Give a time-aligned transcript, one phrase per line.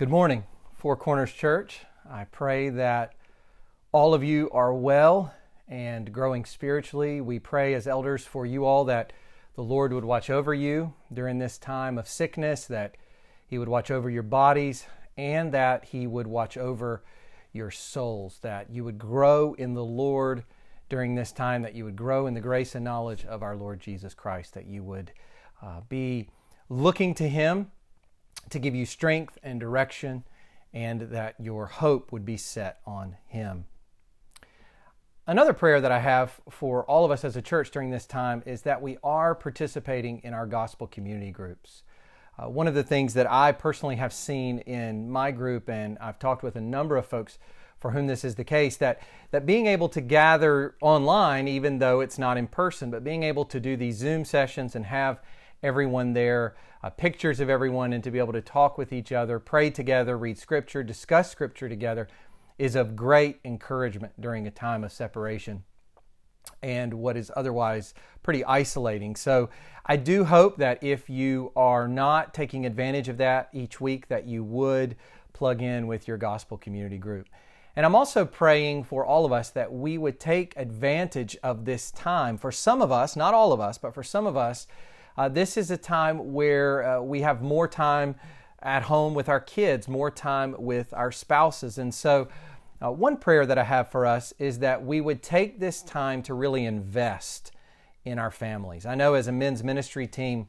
[0.00, 1.80] Good morning, Four Corners Church.
[2.10, 3.12] I pray that
[3.92, 5.34] all of you are well
[5.68, 7.20] and growing spiritually.
[7.20, 9.12] We pray as elders for you all that
[9.56, 12.96] the Lord would watch over you during this time of sickness, that
[13.46, 14.86] He would watch over your bodies,
[15.18, 17.04] and that He would watch over
[17.52, 20.44] your souls, that you would grow in the Lord
[20.88, 23.80] during this time, that you would grow in the grace and knowledge of our Lord
[23.80, 25.12] Jesus Christ, that you would
[25.62, 26.30] uh, be
[26.70, 27.70] looking to Him
[28.48, 30.24] to give you strength and direction,
[30.72, 33.66] and that your hope would be set on Him.
[35.26, 38.42] Another prayer that I have for all of us as a church during this time
[38.46, 41.82] is that we are participating in our gospel community groups.
[42.36, 46.18] Uh, one of the things that I personally have seen in my group, and I've
[46.18, 47.38] talked with a number of folks
[47.78, 52.00] for whom this is the case, that, that being able to gather online, even though
[52.00, 55.20] it's not in person, but being able to do these Zoom sessions and have
[55.62, 59.38] everyone there, uh, pictures of everyone, and to be able to talk with each other,
[59.38, 62.08] pray together, read scripture, discuss scripture together
[62.58, 65.64] is of great encouragement during a time of separation
[66.62, 69.16] and what is otherwise pretty isolating.
[69.16, 69.48] So
[69.86, 74.26] I do hope that if you are not taking advantage of that each week, that
[74.26, 74.96] you would
[75.32, 77.28] plug in with your gospel community group.
[77.76, 81.90] And I'm also praying for all of us that we would take advantage of this
[81.90, 82.36] time.
[82.36, 84.66] For some of us, not all of us, but for some of us,
[85.20, 88.14] uh, this is a time where uh, we have more time
[88.62, 91.76] at home with our kids, more time with our spouses.
[91.76, 92.28] And so,
[92.82, 96.22] uh, one prayer that I have for us is that we would take this time
[96.22, 97.52] to really invest
[98.06, 98.86] in our families.
[98.86, 100.48] I know as a men's ministry team,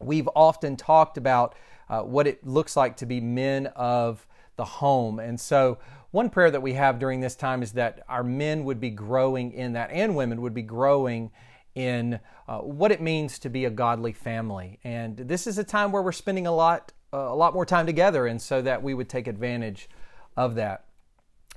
[0.00, 1.54] we've often talked about
[1.88, 5.20] uh, what it looks like to be men of the home.
[5.20, 5.78] And so,
[6.10, 9.52] one prayer that we have during this time is that our men would be growing
[9.52, 11.30] in that, and women would be growing
[11.76, 14.80] in uh, what it means to be a godly family.
[14.82, 17.86] And this is a time where we're spending a lot, uh, a lot more time
[17.86, 19.88] together, and so that we would take advantage
[20.36, 20.86] of that.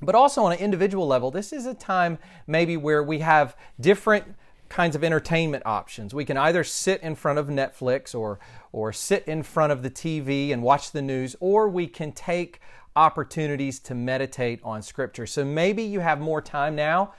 [0.02, 4.36] But also on an individual level, this is a time maybe where we have different
[4.68, 6.14] kinds of entertainment options.
[6.14, 8.40] We can either sit in front of Netflix or
[8.72, 12.60] or sit in front of the TV and watch the news, or we can take
[12.96, 15.26] opportunities to meditate on Scripture.
[15.26, 17.14] So maybe you have more time now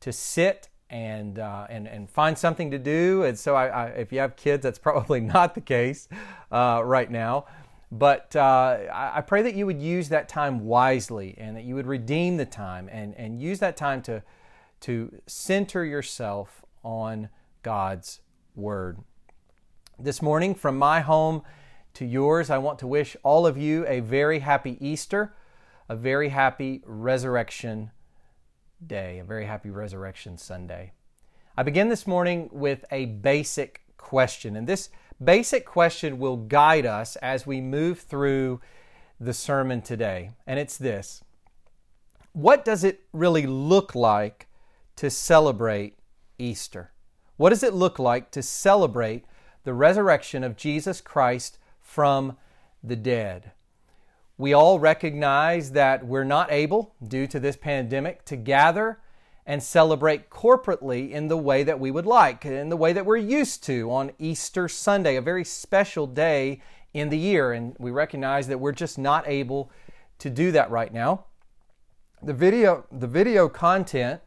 [0.00, 3.24] to sit and uh, and and find something to do.
[3.24, 6.08] And so, I, I, if you have kids, that's probably not the case
[6.50, 7.46] uh, right now.
[7.92, 11.74] But uh, I, I pray that you would use that time wisely, and that you
[11.74, 14.22] would redeem the time, and and use that time to
[14.80, 17.28] to center yourself on
[17.62, 18.20] God's
[18.54, 18.98] word.
[19.98, 21.42] This morning, from my home
[21.94, 25.34] to yours, I want to wish all of you a very happy Easter,
[25.88, 27.90] a very happy resurrection
[28.84, 30.92] day, a very happy Resurrection Sunday.
[31.56, 34.90] I begin this morning with a basic question, and this
[35.22, 38.60] basic question will guide us as we move through
[39.18, 40.32] the sermon today.
[40.46, 41.22] And it's this
[42.32, 44.48] What does it really look like
[44.96, 45.98] to celebrate
[46.38, 46.92] Easter?
[47.36, 49.24] What does it look like to celebrate
[49.64, 52.36] the resurrection of Jesus Christ from
[52.82, 53.52] the dead?
[54.38, 59.00] We all recognize that we're not able, due to this pandemic, to gather
[59.46, 63.16] and celebrate corporately in the way that we would like, in the way that we're
[63.16, 66.60] used to on Easter Sunday, a very special day
[66.92, 67.52] in the year.
[67.52, 69.70] And we recognize that we're just not able
[70.18, 71.24] to do that right now.
[72.22, 74.20] The video, the video content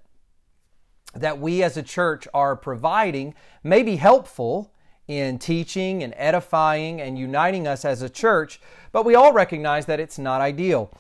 [1.14, 4.74] that we as a church are providing may be helpful
[5.10, 8.62] in teaching and edifying and uniting us as a church,
[8.92, 10.92] but we all recognize that it's not ideal.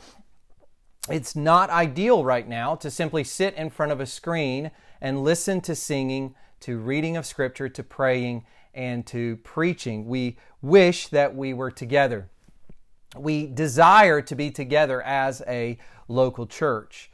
[1.11, 5.61] It's not ideal right now to simply sit in front of a screen and listen
[5.61, 10.07] to singing, to reading of scripture, to praying, and to preaching.
[10.07, 12.31] We wish that we were together.
[13.15, 15.77] We desire to be together as a
[16.07, 17.11] local church.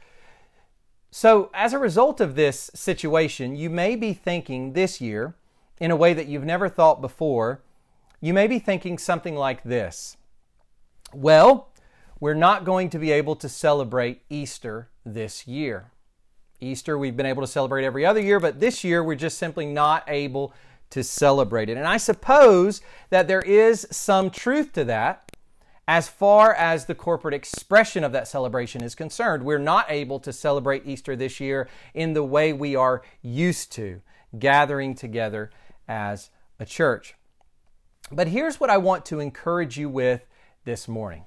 [1.10, 5.34] So, as a result of this situation, you may be thinking this year,
[5.78, 7.62] in a way that you've never thought before,
[8.20, 10.16] you may be thinking something like this
[11.12, 11.68] Well,
[12.18, 15.90] we're not going to be able to celebrate Easter this year.
[16.60, 19.66] Easter, we've been able to celebrate every other year, but this year we're just simply
[19.66, 20.54] not able
[20.90, 21.76] to celebrate it.
[21.76, 22.80] And I suppose
[23.10, 25.30] that there is some truth to that
[25.88, 29.44] as far as the corporate expression of that celebration is concerned.
[29.44, 34.00] We're not able to celebrate Easter this year in the way we are used to,
[34.38, 35.50] gathering together
[35.88, 37.14] as a church.
[38.10, 40.26] But here's what I want to encourage you with
[40.64, 41.24] this morning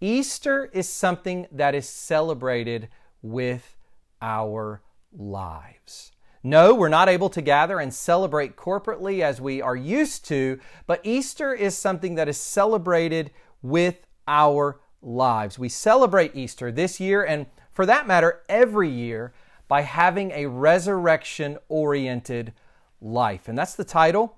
[0.00, 2.88] Easter is something that is celebrated
[3.22, 3.76] with
[4.20, 6.12] our lives.
[6.42, 11.00] No, we're not able to gather and celebrate corporately as we are used to, but
[11.02, 15.58] Easter is something that is celebrated with our lives.
[15.58, 19.34] We celebrate Easter this year, and for that matter, every year,
[19.66, 22.52] by having a resurrection oriented
[23.00, 23.48] life.
[23.48, 24.36] And that's the title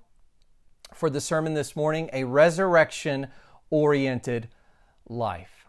[0.93, 3.27] for the sermon this morning a resurrection
[3.69, 4.49] oriented
[5.07, 5.65] life.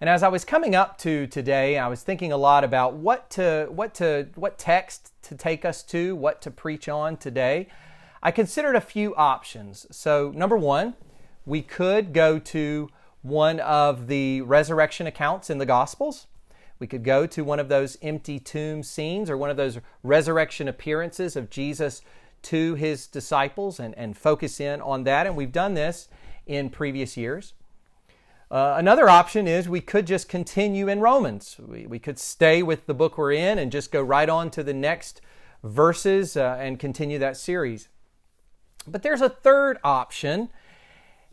[0.00, 3.30] And as I was coming up to today, I was thinking a lot about what
[3.30, 7.68] to what to what text to take us to, what to preach on today.
[8.22, 9.86] I considered a few options.
[9.90, 10.94] So, number 1,
[11.46, 12.88] we could go to
[13.22, 16.26] one of the resurrection accounts in the Gospels.
[16.84, 20.68] We could go to one of those empty tomb scenes or one of those resurrection
[20.68, 22.02] appearances of Jesus
[22.42, 25.26] to his disciples and, and focus in on that.
[25.26, 26.08] And we've done this
[26.46, 27.54] in previous years.
[28.50, 31.56] Uh, another option is we could just continue in Romans.
[31.58, 34.62] We, we could stay with the book we're in and just go right on to
[34.62, 35.22] the next
[35.62, 37.88] verses uh, and continue that series.
[38.86, 40.50] But there's a third option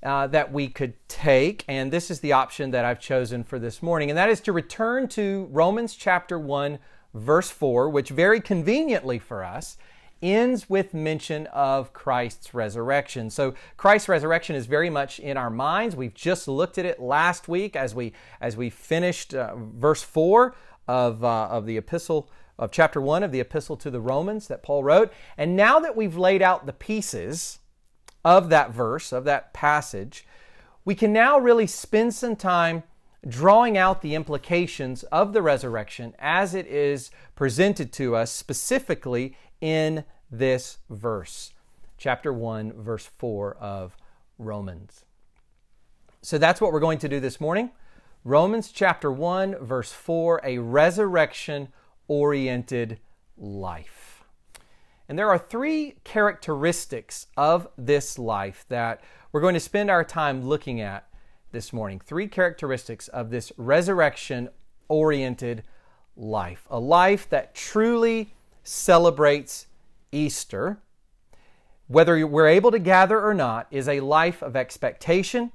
[0.03, 3.81] uh, that we could take, and this is the option that I've chosen for this
[3.81, 6.79] morning, and that is to return to Romans chapter 1,
[7.13, 9.77] verse 4, which very conveniently for us
[10.21, 13.29] ends with mention of Christ's resurrection.
[13.29, 15.95] So Christ's resurrection is very much in our minds.
[15.95, 20.55] We've just looked at it last week as we as we finished uh, verse 4
[20.87, 24.61] of uh, of the epistle of chapter 1 of the epistle to the Romans that
[24.61, 25.11] Paul wrote.
[25.37, 27.59] And now that we've laid out the pieces
[28.23, 30.25] of that verse, of that passage,
[30.85, 32.83] we can now really spend some time
[33.27, 40.03] drawing out the implications of the resurrection as it is presented to us specifically in
[40.31, 41.53] this verse,
[41.97, 43.95] chapter 1, verse 4 of
[44.39, 45.05] Romans.
[46.21, 47.71] So that's what we're going to do this morning.
[48.23, 51.69] Romans chapter 1, verse 4, a resurrection
[52.07, 52.99] oriented
[53.37, 54.00] life.
[55.11, 59.01] And there are three characteristics of this life that
[59.33, 61.05] we're going to spend our time looking at
[61.51, 61.99] this morning.
[61.99, 64.47] Three characteristics of this resurrection
[64.87, 65.63] oriented
[66.15, 66.65] life.
[66.71, 69.67] A life that truly celebrates
[70.13, 70.79] Easter,
[71.89, 75.51] whether we're able to gather or not, is a life of expectation,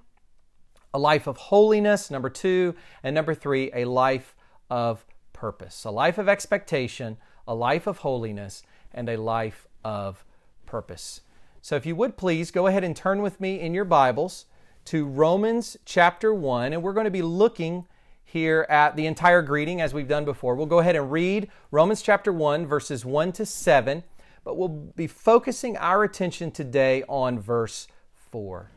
[0.92, 4.34] a life of holiness, number two, and number three, a life
[4.68, 5.82] of purpose.
[5.84, 7.16] A life of expectation,
[7.48, 8.62] a life of holiness,
[8.96, 10.24] and a life of
[10.66, 11.20] purpose.
[11.62, 14.46] So, if you would please go ahead and turn with me in your Bibles
[14.86, 17.86] to Romans chapter 1, and we're going to be looking
[18.24, 20.54] here at the entire greeting as we've done before.
[20.54, 24.02] We'll go ahead and read Romans chapter 1, verses 1 to 7,
[24.44, 28.70] but we'll be focusing our attention today on verse 4.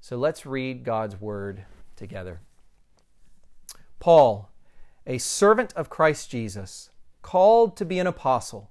[0.00, 1.64] So let's read God's word
[1.96, 2.40] together.
[4.00, 4.50] Paul,
[5.06, 6.90] a servant of Christ Jesus,
[7.22, 8.70] called to be an apostle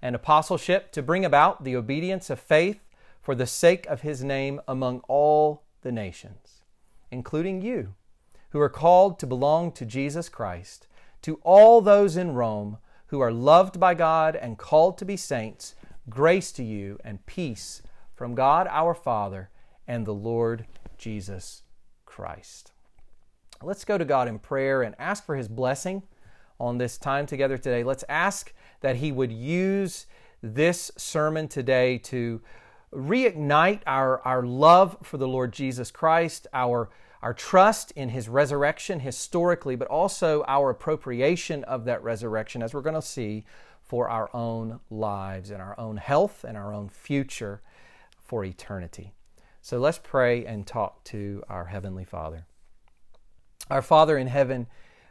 [0.00, 2.80] and apostleship to bring about the obedience of faith
[3.20, 6.62] for the sake of his name among all the nations,
[7.10, 7.94] including you,
[8.50, 10.86] who are called to belong to Jesus Christ,
[11.22, 12.78] to all those in Rome
[13.08, 15.74] who are loved by God and called to be saints,
[16.08, 17.82] grace to you and peace
[18.14, 19.50] from God our Father
[19.86, 20.66] and the Lord
[20.98, 21.62] Jesus
[22.04, 22.72] Christ.
[23.62, 26.02] Let's go to God in prayer and ask for his blessing
[26.58, 27.84] on this time together today.
[27.84, 30.06] Let's ask that He would use
[30.42, 32.40] this sermon today to
[32.92, 36.88] reignite our, our love for the Lord Jesus Christ, our,
[37.22, 42.80] our trust in His resurrection historically, but also our appropriation of that resurrection, as we're
[42.80, 43.44] going to see,
[43.82, 47.62] for our own lives and our own health and our own future
[48.18, 49.12] for eternity.
[49.62, 52.46] So let's pray and talk to our Heavenly Father.
[53.70, 54.68] Our Father in heaven,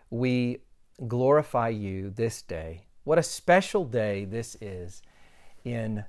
[0.10, 0.60] we
[1.07, 2.85] glorify you this day.
[3.05, 5.03] What a special day this is
[5.63, 6.05] in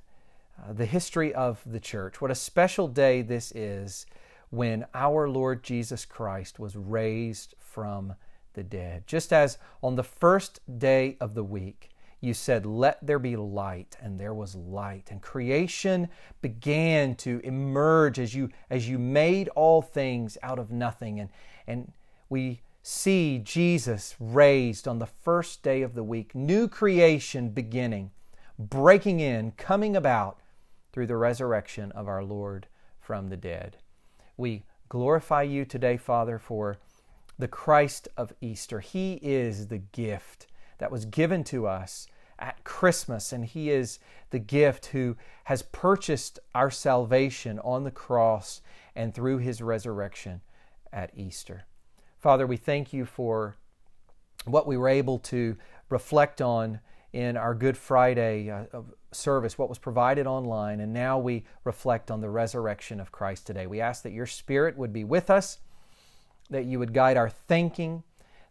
[0.57, 2.19] uh, the history of the church.
[2.19, 4.07] What a special day this is
[4.49, 8.15] when our Lord Jesus Christ was raised from
[8.53, 9.05] the dead.
[9.05, 13.95] Just as on the first day of the week, you said, Let there be light,
[14.01, 15.09] and there was light.
[15.11, 16.09] And creation
[16.41, 21.19] began to emerge as you, as you made all things out of nothing.
[21.19, 21.29] And,
[21.67, 21.93] and
[22.27, 28.11] we see Jesus raised on the first day of the week, new creation beginning,
[28.57, 30.39] breaking in, coming about
[30.93, 32.67] through the resurrection of our Lord
[33.01, 33.75] from the dead.
[34.37, 36.77] We glorify you today, Father, for
[37.37, 38.79] the Christ of Easter.
[38.79, 42.07] He is the gift that was given to us
[42.39, 48.61] at Christmas, and He is the gift who has purchased our salvation on the cross
[48.95, 50.39] and through His resurrection
[50.93, 51.65] at Easter.
[52.19, 53.55] Father, we thank you for
[54.45, 55.55] what we were able to
[55.89, 56.79] reflect on
[57.13, 58.65] in our Good Friday uh,
[59.11, 63.67] service, what was provided online, and now we reflect on the resurrection of Christ today.
[63.67, 65.59] We ask that your Spirit would be with us,
[66.49, 68.03] that you would guide our thinking,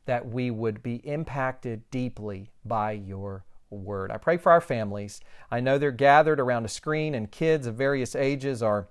[0.04, 4.12] that we would be impacted deeply by your word.
[4.12, 5.20] I pray for our families.
[5.50, 8.88] I know they're gathered around a screen, and kids of various ages are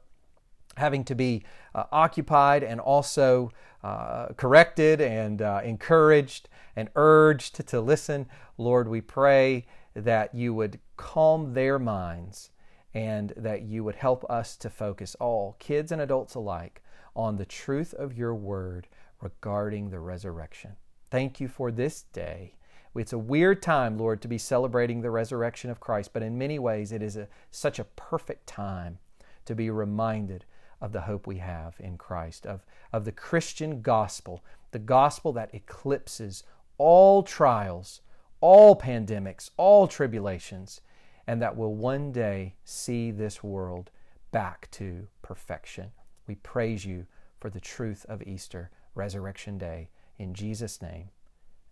[0.78, 3.52] having to be uh, occupied and also
[3.86, 8.26] uh, corrected and uh, encouraged and urged to listen.
[8.58, 12.50] Lord, we pray that you would calm their minds
[12.96, 16.82] and that you would help us to focus all, kids and adults alike,
[17.16, 18.88] on the truth of your word
[19.22, 20.72] regarding the resurrection.
[21.12, 22.56] Thank you for this day.
[22.96, 26.58] It's a weird time, Lord, to be celebrating the resurrection of Christ, but in many
[26.58, 28.98] ways it is a, such a perfect time
[29.46, 30.44] to be reminded
[30.82, 35.54] of the hope we have in Christ, of, of the Christian gospel, the gospel that
[35.54, 36.44] eclipses
[36.78, 38.02] all trials,
[38.42, 40.82] all pandemics, all tribulations,
[41.28, 43.90] and that will one day see this world
[44.32, 45.92] back to perfection.
[46.28, 47.06] We praise you
[47.40, 49.90] for the truth of Easter, Resurrection Day.
[50.18, 51.10] In Jesus' name,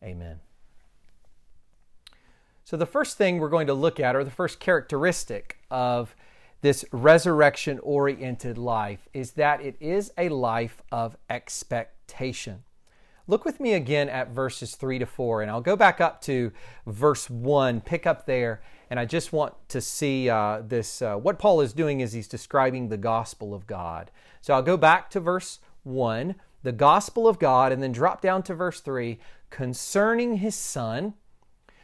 [0.03, 0.39] amen.
[2.65, 6.15] So, the first thing we're going to look at, or the first characteristic of
[6.63, 12.63] this resurrection oriented life, is that it is a life of expectation.
[13.27, 16.53] Look with me again at verses 3 to 4, and I'll go back up to
[16.88, 21.01] verse 1, pick up there, and I just want to see uh, this.
[21.01, 24.10] Uh, what Paul is doing is he's describing the gospel of God.
[24.39, 28.41] So I'll go back to verse 1, the gospel of God, and then drop down
[28.43, 31.15] to verse 3, concerning his son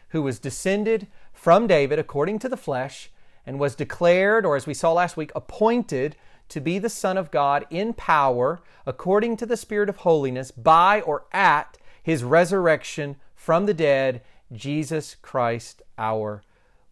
[0.10, 3.12] who was descended from David according to the flesh,
[3.50, 6.16] and was declared, or as we saw last week, appointed
[6.50, 11.02] to be the Son of God in power according to the Spirit of holiness by
[11.02, 14.22] or at his resurrection from the dead,
[14.54, 16.44] Jesus Christ our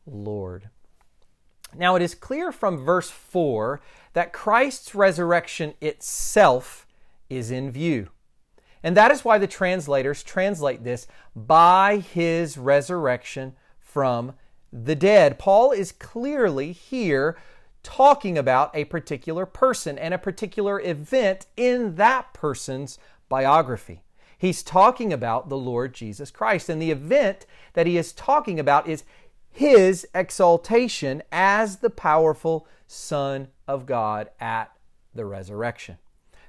[0.07, 0.71] Lord.
[1.75, 3.79] Now it is clear from verse 4
[4.13, 6.87] that Christ's resurrection itself
[7.29, 8.09] is in view.
[8.81, 14.33] And that is why the translators translate this by his resurrection from
[14.71, 15.39] the dead.
[15.39, 17.38] Paul is clearly here
[17.83, 24.01] talking about a particular person and a particular event in that person's biography.
[24.38, 26.69] He's talking about the Lord Jesus Christ.
[26.69, 29.03] And the event that he is talking about is
[29.50, 34.71] his exaltation as the powerful Son of God at
[35.15, 35.97] the resurrection.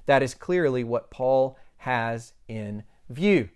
[0.07, 3.49] That is clearly what Paul has in view.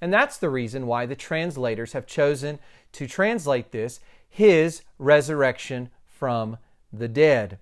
[0.00, 2.58] And that's the reason why the translators have chosen
[2.92, 6.56] to translate this his resurrection from
[6.92, 7.58] the dead.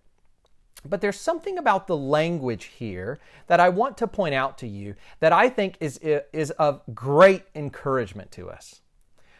[0.84, 3.18] But there's something about the language here
[3.48, 7.44] that I want to point out to you that I think is, is of great
[7.54, 8.80] encouragement to us.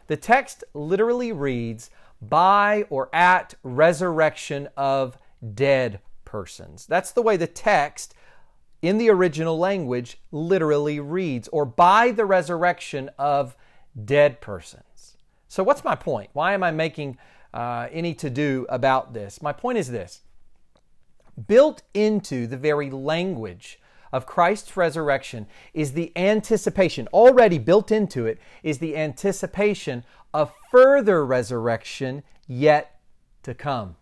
[0.07, 5.17] The text literally reads, by or at resurrection of
[5.55, 6.87] dead persons.
[6.87, 8.15] That's the way the text
[8.83, 13.57] in the original language literally reads, or by the resurrection of
[14.05, 14.85] dead persons.
[15.51, 16.31] So, what's my point?
[16.33, 17.19] Why am I making
[17.53, 19.43] uh, any to do about this?
[19.43, 20.21] My point is this
[21.49, 23.81] built into the very language
[24.13, 31.27] of Christ's resurrection is the anticipation, already built into it, is the anticipation of further
[31.27, 33.01] resurrection yet
[33.43, 33.97] to come.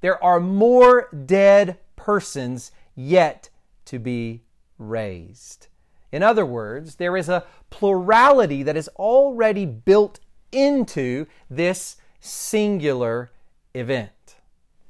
[0.00, 3.50] There are more dead persons yet
[3.84, 4.44] to be
[4.78, 5.66] raised.
[6.10, 10.20] In other words, there is a plurality that is already built
[10.52, 13.30] into this singular
[13.74, 14.36] event.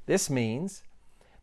[0.07, 0.83] This means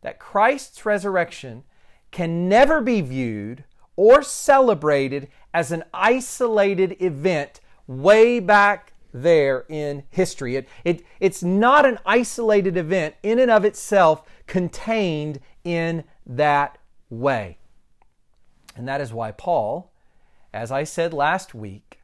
[0.02, 1.64] that Christ's resurrection
[2.10, 3.64] can never be viewed
[3.96, 10.56] or celebrated as an isolated event way back there in history.
[10.56, 17.58] It, it, it's not an isolated event in and of itself contained in that way.
[18.76, 19.90] And that is why Paul,
[20.52, 21.95] as I said last week,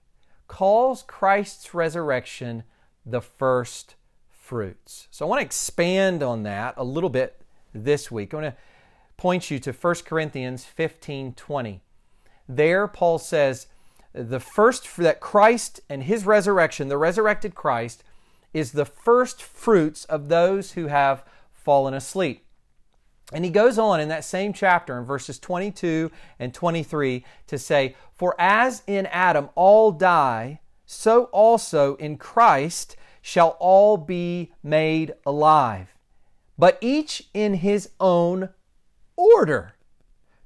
[0.53, 2.65] calls Christ's resurrection
[3.07, 3.95] the first
[4.31, 5.09] fruits.
[5.11, 7.41] So I want to expand on that a little bit
[7.73, 8.35] this week.
[8.35, 8.61] I want to
[9.17, 11.81] point you to 1 Corinthians 15 20.
[12.47, 13.69] There, Paul says,
[14.13, 18.05] the first that Christ and his resurrection, the resurrected Christ,
[18.53, 22.45] is the first fruits of those who have fallen asleep.
[23.33, 27.97] And he goes on in that same chapter in verses 22 and 23 to say,
[28.13, 35.97] For as in Adam all die, so also in Christ shall all be made alive,
[36.59, 38.51] but each in his own
[39.17, 39.75] order.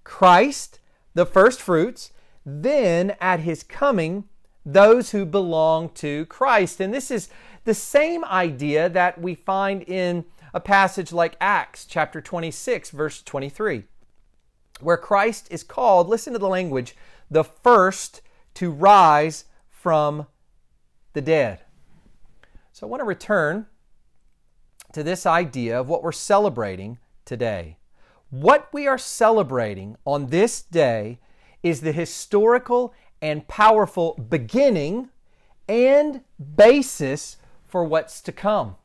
[0.04, 0.78] Christ,
[1.14, 2.12] the first fruits,
[2.44, 4.24] then at his coming,
[4.64, 6.80] those who belong to Christ.
[6.80, 7.28] And this is
[7.64, 10.24] the same idea that we find in
[10.56, 13.84] a passage like Acts chapter 26, verse 23,
[14.80, 16.96] where Christ is called, listen to the language,
[17.30, 18.22] the first
[18.54, 20.26] to rise from
[21.12, 21.60] the dead.
[22.72, 23.66] So I want to return
[24.94, 27.76] to this idea of what we're celebrating today.
[28.30, 31.18] What we are celebrating on this day
[31.62, 35.10] is the historical and powerful beginning
[35.68, 36.22] and
[36.56, 37.36] basis
[37.66, 38.76] for what's to come.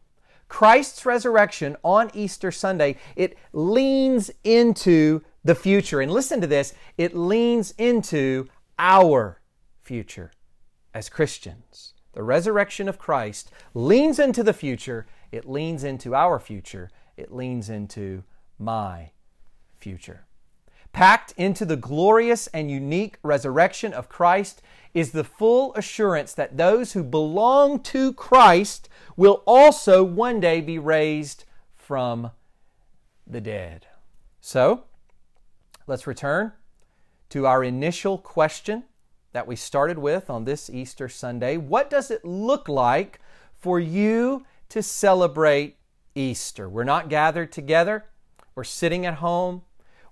[0.51, 6.01] Christ's resurrection on Easter Sunday, it leans into the future.
[6.01, 9.39] And listen to this it leans into our
[9.81, 10.33] future
[10.93, 11.93] as Christians.
[12.11, 17.69] The resurrection of Christ leans into the future, it leans into our future, it leans
[17.69, 18.25] into
[18.59, 19.11] my
[19.79, 20.25] future.
[20.91, 24.61] Packed into the glorious and unique resurrection of Christ
[24.93, 30.77] is the full assurance that those who belong to Christ will also one day be
[30.77, 31.45] raised
[31.75, 32.31] from
[33.25, 33.87] the dead.
[34.39, 34.85] So,
[35.87, 36.53] let's return
[37.29, 38.83] to our initial question
[39.33, 41.57] that we started with on this Easter Sunday.
[41.57, 43.19] What does it look like
[43.57, 45.77] for you to celebrate
[46.15, 46.67] Easter?
[46.67, 48.05] We're not gathered together,
[48.55, 49.61] we're sitting at home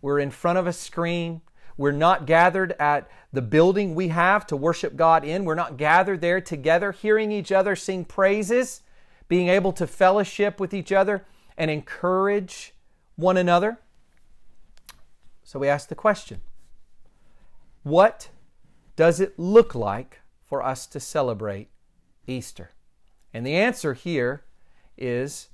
[0.02, 1.42] we're in front of a screen.
[1.78, 5.46] We're not gathered at the building we have to worship God in.
[5.46, 8.82] We're not gathered there together, hearing each other sing praises,
[9.28, 11.26] being able to fellowship with each other
[11.58, 12.74] and encourage
[13.16, 13.80] one another.
[15.44, 16.42] So we ask the question
[17.84, 18.30] What
[18.96, 21.70] does it look like for us to celebrate
[22.26, 22.72] Easter?
[23.34, 24.44] And the answer here
[24.98, 25.50] is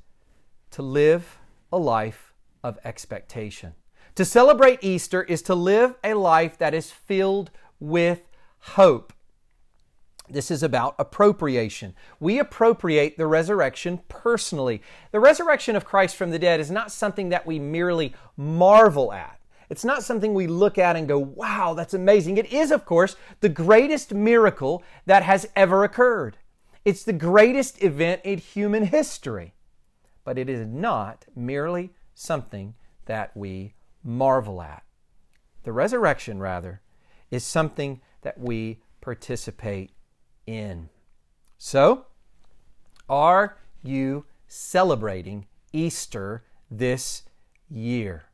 [0.71, 1.37] to live
[1.71, 2.33] a life
[2.63, 3.73] of expectation.
[4.15, 7.51] To celebrate Easter is to live a life that is filled
[7.89, 8.27] with
[8.59, 9.13] hope.
[10.27, 11.93] This is about appropriation.
[12.19, 14.81] We appropriate the resurrection personally.
[15.11, 19.39] The resurrection of Christ from the dead is not something that we merely marvel at.
[19.69, 22.37] It's not something we look at and go, wow, that's amazing.
[22.37, 26.37] It is, of course, the greatest miracle that has ever occurred.
[26.83, 29.53] It's the greatest event in human history.
[30.23, 32.73] But it is not merely something
[33.05, 34.83] that we marvel at.
[35.63, 36.81] The resurrection, rather,
[37.35, 39.91] is something that we participate
[40.47, 40.89] in.
[41.57, 42.05] So,
[43.07, 47.23] are you celebrating Easter this
[47.69, 48.25] year?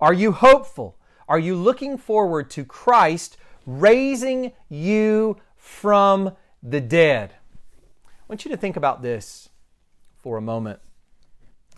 [0.00, 0.98] Are you hopeful?
[1.28, 7.34] Are you looking forward to Christ raising you from the dead?
[8.06, 9.50] I want you to think about this
[10.16, 10.80] for a moment.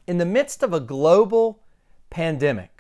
[0.07, 1.61] In the midst of a global
[2.09, 2.78] pandemic,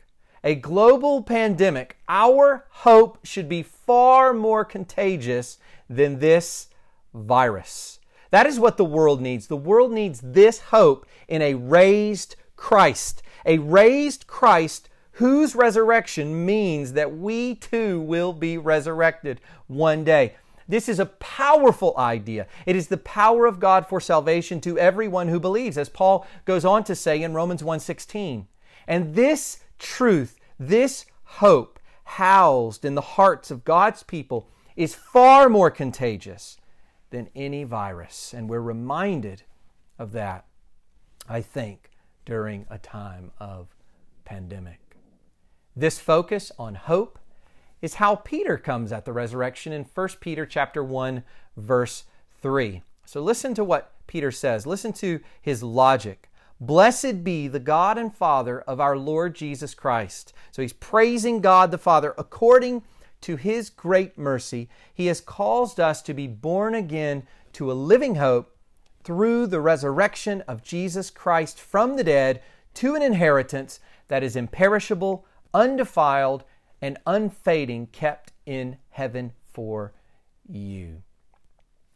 [0.49, 5.59] a global pandemic, our hope should be far more contagious
[5.91, 6.69] than this
[7.13, 7.99] virus.
[8.31, 9.49] That is what the world needs.
[9.49, 16.95] The world needs this hope in a raised Christ, a raised Christ whose resurrection means
[16.95, 20.35] that we too will be resurrected one day.
[20.67, 22.47] This is a powerful idea.
[22.65, 26.65] It is the power of God for salvation to everyone who believes, as Paul goes
[26.65, 28.47] on to say in Romans 1:16.
[28.87, 35.71] And this truth, this hope housed in the hearts of God's people is far more
[35.71, 36.57] contagious
[37.11, 38.33] than any virus.
[38.33, 39.43] And we're reminded
[39.99, 40.47] of that,
[41.29, 41.91] I think,
[42.25, 43.75] during a time of
[44.25, 44.81] pandemic.
[45.75, 47.19] This focus on hope
[47.81, 51.23] is how Peter comes at the resurrection in 1 Peter chapter 1
[51.57, 52.05] verse
[52.41, 52.83] 3.
[53.05, 54.67] So listen to what Peter says.
[54.67, 56.31] Listen to his logic.
[56.61, 60.33] Blessed be the God and Father of our Lord Jesus Christ.
[60.51, 62.83] So he's praising God the Father according
[63.21, 64.69] to his great mercy.
[64.93, 68.57] He has caused us to be born again to a living hope
[69.05, 72.43] through the resurrection of Jesus Christ from the dead
[72.75, 76.45] to an inheritance that is imperishable, undefiled,
[76.81, 79.93] and unfading, kept in heaven for
[80.49, 81.03] you.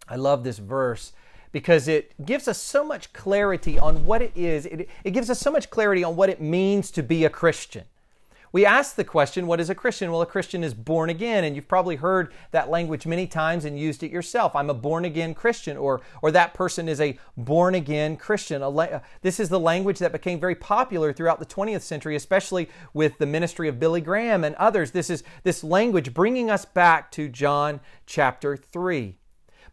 [0.09, 1.13] I love this verse
[1.53, 4.67] because it gives us so much clarity on what it is.
[4.67, 7.85] It, it gives us so much clarity on what it means to be a Christian.
[8.53, 10.13] We ask the question, what is a Christian?
[10.13, 13.79] Well, a Christian is born again, and you've probably heard that language many times and
[13.79, 14.55] used it yourself.
[14.55, 18.61] I'm a born again Christian, or, or that person is a born again Christian.
[19.23, 23.25] This is the language that became very popular throughout the 20th century, especially with the
[23.25, 24.91] ministry of Billy Graham and others.
[24.91, 29.17] This is this language bringing us back to John chapter 3.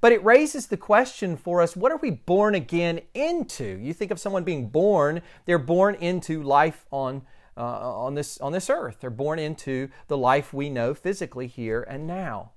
[0.01, 3.77] But it raises the question for us what are we born again into?
[3.79, 7.23] You think of someone being born, they're born into life on,
[7.57, 8.97] uh, on, this, on this earth.
[9.01, 12.51] They're born into the life we know physically here and now.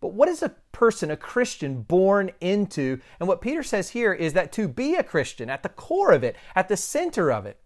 [0.00, 3.00] But what is a person, a Christian, born into?
[3.18, 6.22] And what Peter says here is that to be a Christian, at the core of
[6.22, 7.58] it, at the center of it,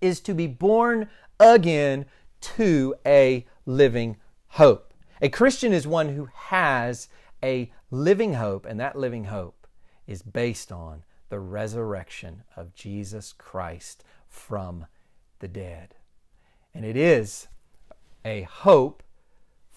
[0.00, 2.06] is to be born again
[2.40, 4.16] to a living
[4.48, 4.92] hope.
[5.20, 7.08] A Christian is one who has
[7.44, 9.66] a living hope, and that living hope
[10.06, 14.86] is based on the resurrection of Jesus Christ from
[15.38, 15.94] the dead.
[16.74, 17.46] And it is
[18.24, 19.03] a hope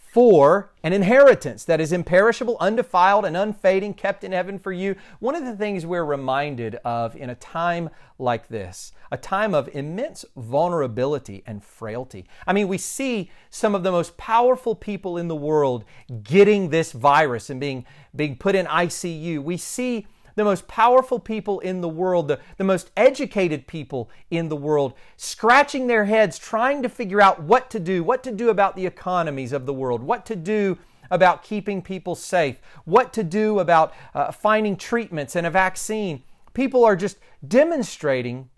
[0.08, 4.96] for an inheritance that is imperishable, undefiled, and unfading, kept in heaven for you.
[5.20, 9.68] One of the things we're reminded of in a time like this, a time of
[9.76, 12.26] immense vulnerability and frailty.
[12.48, 15.84] I mean, we see some of the most powerful people in the world
[16.24, 19.44] getting this virus and being, being put in ICU.
[19.44, 20.08] We see
[20.38, 24.94] the most powerful people in the world, the, the most educated people in the world,
[25.18, 28.86] scratching their heads trying to figure out what to do, what to do about the
[28.86, 30.78] economies of the world, what to do
[31.10, 36.22] about keeping people safe, what to do about uh, finding treatments and a vaccine.
[36.54, 38.50] People are just demonstrating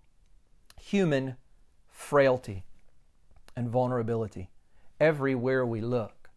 [0.81, 1.37] human
[1.87, 2.65] frailty
[3.55, 4.49] and vulnerability.
[4.99, 6.29] Everywhere we look,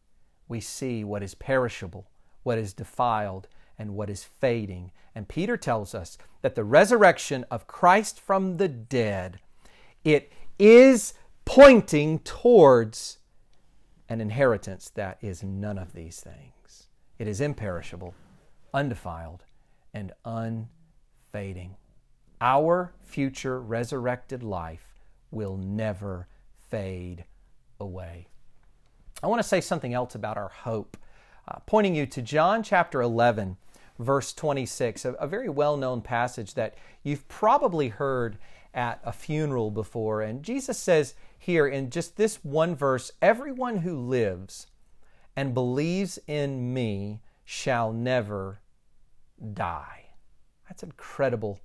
[0.47, 2.07] we see what is perishable,
[2.45, 4.93] what is defiled, and what is fading.
[5.14, 9.40] And Peter tells us that the resurrection of Christ from the dead,
[10.05, 13.18] it is pointing towards
[14.09, 16.88] an inheritance that is none of these things.
[17.18, 18.14] It is imperishable,
[18.75, 19.44] undefiled,
[19.94, 21.77] and unfading.
[22.40, 24.98] Our future resurrected life
[25.31, 26.27] will never
[26.68, 27.25] fade
[27.79, 28.27] away.
[29.22, 30.96] I want to say something else about our hope,
[31.46, 33.57] uh, pointing you to John chapter 11
[34.03, 38.38] verse 26, a, a very well known passage that you've probably heard
[38.75, 40.23] at a funeral before.
[40.23, 44.67] And Jesus says here in just this one verse everyone who lives
[45.37, 48.61] and believes in me shall never
[49.53, 50.07] die.
[50.69, 51.61] That's incredible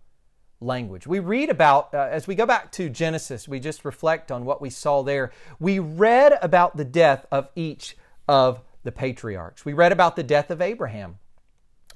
[0.59, 1.05] language.
[1.05, 4.61] We read about, uh, as we go back to Genesis, we just reflect on what
[4.61, 5.31] we saw there.
[5.59, 7.95] We read about the death of each
[8.27, 9.65] of the patriarchs.
[9.65, 11.19] We read about the death of Abraham.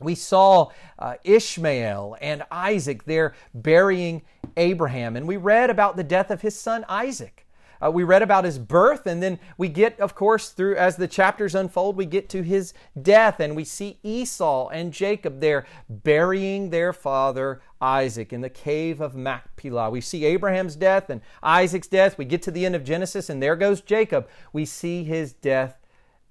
[0.01, 4.23] We saw uh, Ishmael and Isaac there burying
[4.57, 7.47] Abraham, and we read about the death of his son Isaac.
[7.83, 11.07] Uh, we read about his birth, and then we get, of course, through as the
[11.07, 16.69] chapters unfold, we get to his death, and we see Esau and Jacob there burying
[16.69, 19.89] their father Isaac in the cave of Machpelah.
[19.89, 22.19] We see Abraham's death and Isaac's death.
[22.19, 24.29] We get to the end of Genesis, and there goes Jacob.
[24.53, 25.79] We see his death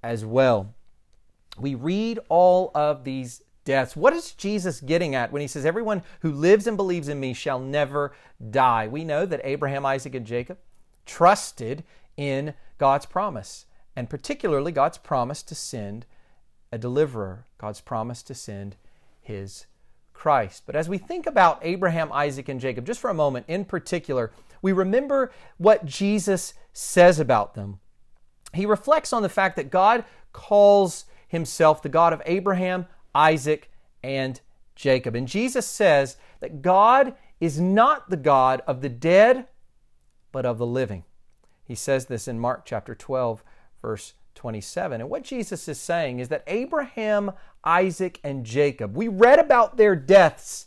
[0.05, 0.73] as well.
[1.59, 3.97] We read all of these deaths.
[3.97, 7.35] What is Jesus getting at when he says, Everyone who lives and believes in me
[7.35, 8.15] shall never
[8.51, 8.89] die?
[8.89, 10.59] We know that Abraham, Isaac, and Jacob
[11.07, 11.85] trusted
[12.17, 16.07] in God's promise, and particularly God's promise to send
[16.73, 18.77] a deliverer, God's promise to send
[19.21, 19.67] his
[20.13, 20.65] Christ.
[20.67, 24.31] But as we think about Abraham, Isaac, and Jacob, just for a moment in particular,
[24.63, 27.81] we remember what Jesus says about them.
[28.53, 33.71] He reflects on the fact that God calls himself the God of Abraham, Isaac,
[34.03, 34.41] and
[34.75, 35.15] Jacob.
[35.15, 39.47] And Jesus says that God is not the God of the dead,
[40.33, 41.05] but of the living.
[41.65, 43.43] He says this in Mark chapter 12,
[43.81, 45.01] verse 27.
[45.01, 47.33] And what Jesus is saying is that Abraham,
[47.65, 50.67] Isaac, and Jacob, we read about their deaths.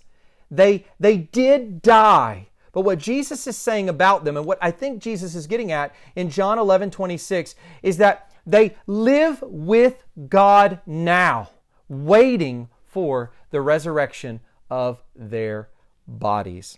[0.49, 2.49] They, they did die.
[2.71, 5.93] But what Jesus is saying about them, and what I think Jesus is getting at
[6.15, 11.49] in John 11, 26, is that they live with God now
[11.93, 15.69] waiting for the resurrection of their
[16.07, 16.77] bodies.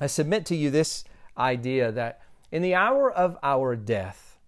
[0.00, 1.04] I submit to you this
[1.38, 4.38] idea that in the hour of our death,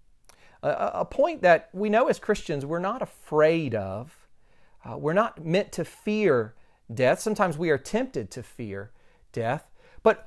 [0.62, 4.26] a, a point that we know as Christians we're not afraid of,
[4.85, 6.54] uh, we're not meant to fear
[6.92, 7.20] death.
[7.20, 8.90] Sometimes we are tempted to fear
[9.33, 9.70] death,
[10.02, 10.26] but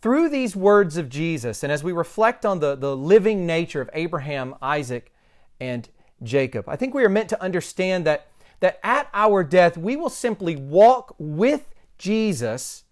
[0.00, 3.88] through these words of Jesus, and as we reflect on the, the living nature of
[3.92, 5.12] Abraham, Isaac,
[5.60, 5.88] and
[6.22, 8.26] Jacob, I think we are meant to understand that
[8.62, 12.84] that at our death we will simply walk with Jesus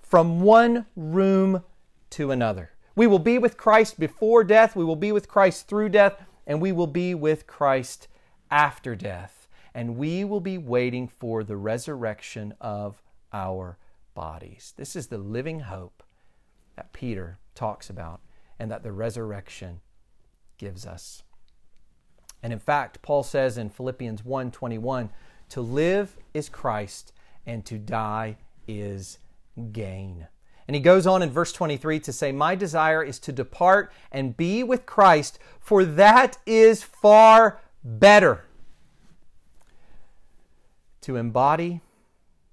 [0.00, 1.62] from one room
[2.08, 2.70] to another.
[2.96, 6.58] We will be with Christ before death, we will be with Christ through death, and
[6.58, 8.08] we will be with Christ
[8.50, 9.46] after death.
[9.74, 13.76] And we will be waiting for the resurrection of our
[14.14, 14.72] bodies.
[14.78, 16.02] This is the living hope
[16.76, 18.20] that Peter talks about
[18.58, 19.80] and that the resurrection
[20.56, 21.22] gives us.
[22.42, 25.10] And in fact, Paul says in Philippians 1:21,
[25.50, 27.12] to live is Christ
[27.44, 29.18] and to die is
[29.72, 30.28] gain.
[30.68, 34.36] And he goes on in verse 23 to say, My desire is to depart and
[34.36, 38.44] be with Christ, for that is far better.
[41.02, 41.80] To embody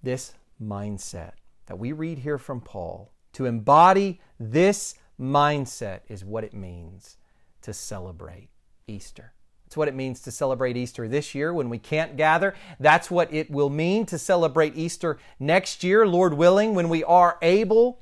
[0.01, 1.33] this mindset
[1.67, 7.17] that we read here from Paul, to embody this mindset is what it means
[7.61, 8.49] to celebrate
[8.87, 9.33] Easter.
[9.67, 12.55] It's what it means to celebrate Easter this year when we can't gather.
[12.79, 17.37] That's what it will mean to celebrate Easter next year, Lord willing, when we are
[17.41, 17.99] able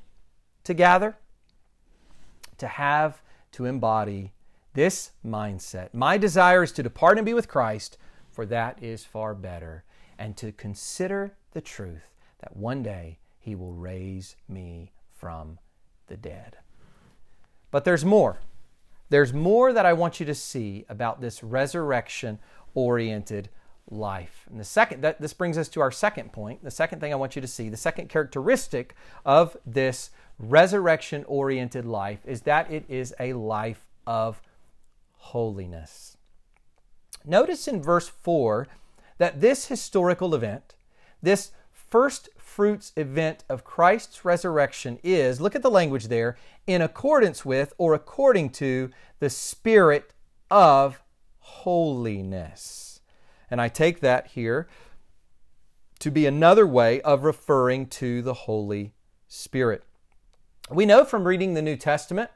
[0.64, 1.18] to gather.
[2.60, 3.24] To have,
[3.54, 4.32] to embody
[4.76, 5.92] this mindset.
[5.92, 7.98] My desire is to depart and be with Christ,
[8.30, 9.84] for that is far better.
[10.20, 15.58] And to consider the truth that one day He will raise me from
[16.06, 16.58] the dead.
[17.72, 18.38] But there's more.
[19.10, 22.40] There's more that I want you to see about this resurrection
[22.74, 23.50] oriented
[23.90, 24.46] life.
[24.50, 26.64] And the second that this brings us to our second point.
[26.64, 31.86] The second thing I want you to see, the second characteristic of this resurrection oriented
[31.86, 34.42] life is that it is a life of
[35.14, 36.18] holiness.
[37.24, 38.68] Notice in verse 4
[39.18, 40.76] that this historical event,
[41.22, 41.52] this
[41.90, 47.74] first fruits event of Christ's resurrection is, look at the language there, in accordance with
[47.78, 50.14] or according to the Spirit
[50.50, 51.02] of
[51.40, 53.02] holiness.
[53.50, 54.68] And I take that here
[56.00, 58.94] to be another way of referring to the Holy
[59.28, 59.84] Spirit.
[60.70, 62.32] We know from reading the New Testament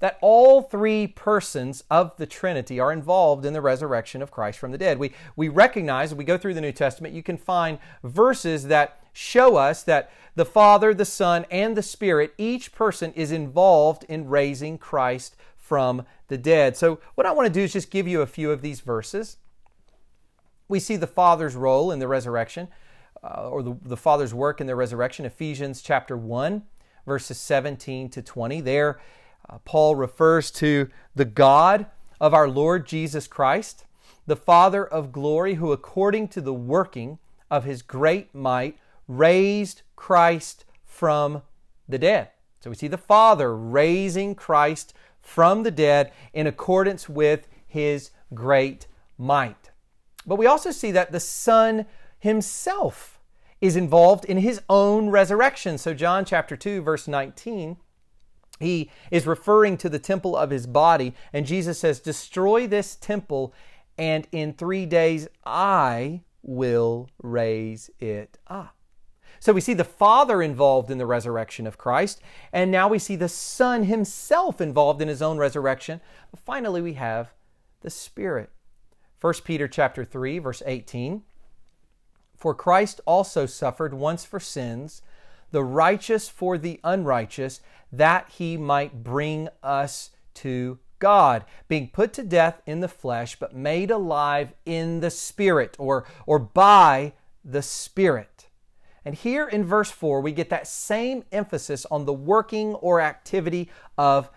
[0.00, 4.72] that all three persons of the Trinity are involved in the resurrection of Christ from
[4.72, 4.98] the dead.
[4.98, 9.56] We, we recognize, we go through the New Testament, you can find verses that show
[9.56, 14.78] us that the Father, the Son, and the Spirit, each person is involved in raising
[14.78, 16.76] Christ from the dead.
[16.76, 19.36] So, what I want to do is just give you a few of these verses.
[20.68, 22.68] We see the Father's role in the resurrection,
[23.22, 26.62] uh, or the, the Father's work in the resurrection, Ephesians chapter 1,
[27.06, 28.60] verses 17 to 20.
[28.60, 29.00] There,
[29.50, 31.86] uh, Paul refers to the God
[32.20, 33.84] of our Lord Jesus Christ,
[34.26, 37.18] the Father of glory, who according to the working
[37.50, 41.42] of his great might raised Christ from
[41.88, 42.28] the dead.
[42.60, 48.86] So we see the Father raising Christ from the dead in accordance with his great
[49.18, 49.70] might.
[50.26, 51.86] But we also see that the Son
[52.18, 53.18] himself
[53.60, 55.76] is involved in his own resurrection.
[55.76, 57.76] So, John chapter 2, verse 19
[58.60, 63.54] he is referring to the temple of his body, and Jesus says, Destroy this temple,
[63.96, 68.76] and in three days I will raise it up.
[69.40, 72.20] So we see the Father involved in the resurrection of Christ,
[72.52, 76.02] and now we see the Son himself involved in his own resurrection.
[76.36, 77.32] Finally, we have
[77.80, 78.50] the Spirit.
[79.22, 81.22] 1 Peter chapter 3, verse 18.
[82.36, 85.00] For Christ also suffered once for sins
[85.50, 87.60] the righteous for the unrighteous,
[87.92, 93.54] that he might bring us to God, being put to death in the flesh, but
[93.54, 98.48] made alive in the Spirit or, or by the Spirit.
[99.04, 103.70] And here in verse 4, we get that same emphasis on the working or activity
[103.96, 104.30] of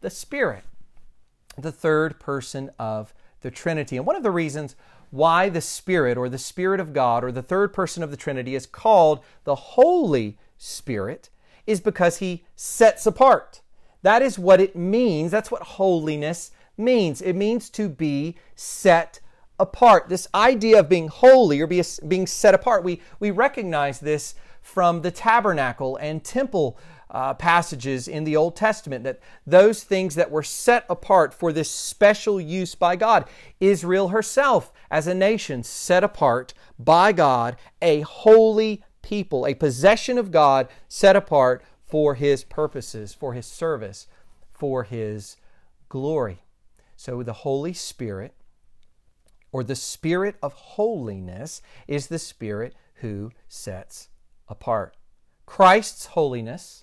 [0.00, 0.64] the Spirit,
[1.58, 3.98] the third person of the Trinity.
[3.98, 4.74] And one of the reasons
[5.10, 8.54] why the Spirit or the Spirit of God or the third person of the Trinity
[8.54, 11.28] is called the Holy Spirit
[11.66, 13.60] is because he sets apart.
[14.02, 15.30] That is what it means.
[15.30, 17.20] That's what holiness means.
[17.20, 19.20] It means to be set
[19.58, 20.08] apart.
[20.08, 25.10] This idea of being holy or being set apart, we, we recognize this from the
[25.10, 26.78] tabernacle and temple
[27.10, 31.70] uh, passages in the Old Testament that those things that were set apart for this
[31.70, 33.26] special use by God.
[33.60, 40.32] Israel herself, as a nation, set apart by God, a holy people, a possession of
[40.32, 44.08] God set apart for His purposes, for His service,
[44.52, 45.36] for His
[45.88, 46.42] glory.
[46.96, 48.34] So the Holy Spirit,
[49.52, 54.08] or the Spirit of holiness, is the Spirit who sets
[54.48, 54.96] apart.
[55.46, 56.82] Christ's holiness,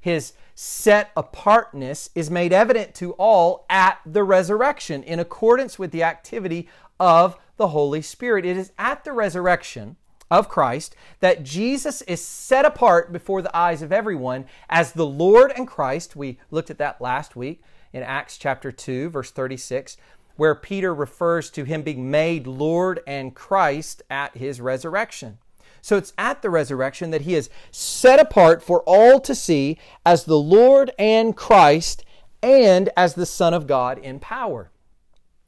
[0.00, 6.04] his set apartness, is made evident to all at the resurrection in accordance with the
[6.04, 6.68] activity
[7.00, 8.44] of the Holy Spirit.
[8.44, 9.96] It is at the resurrection
[10.30, 15.52] of Christ, that Jesus is set apart before the eyes of everyone as the Lord
[15.56, 16.16] and Christ.
[16.16, 19.96] We looked at that last week in Acts chapter 2, verse 36,
[20.36, 25.38] where Peter refers to him being made Lord and Christ at his resurrection.
[25.80, 30.24] So it's at the resurrection that he is set apart for all to see as
[30.24, 32.04] the Lord and Christ
[32.42, 34.70] and as the Son of God in power,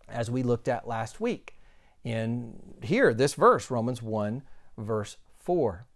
[0.08, 1.56] as we looked at last week
[2.06, 4.42] in here, this verse, Romans 1,
[4.76, 5.86] verse 4.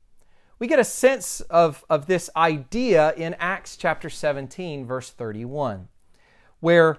[0.59, 5.89] We get a sense of, of this idea in Acts chapter 17, verse 31,
[6.61, 6.99] where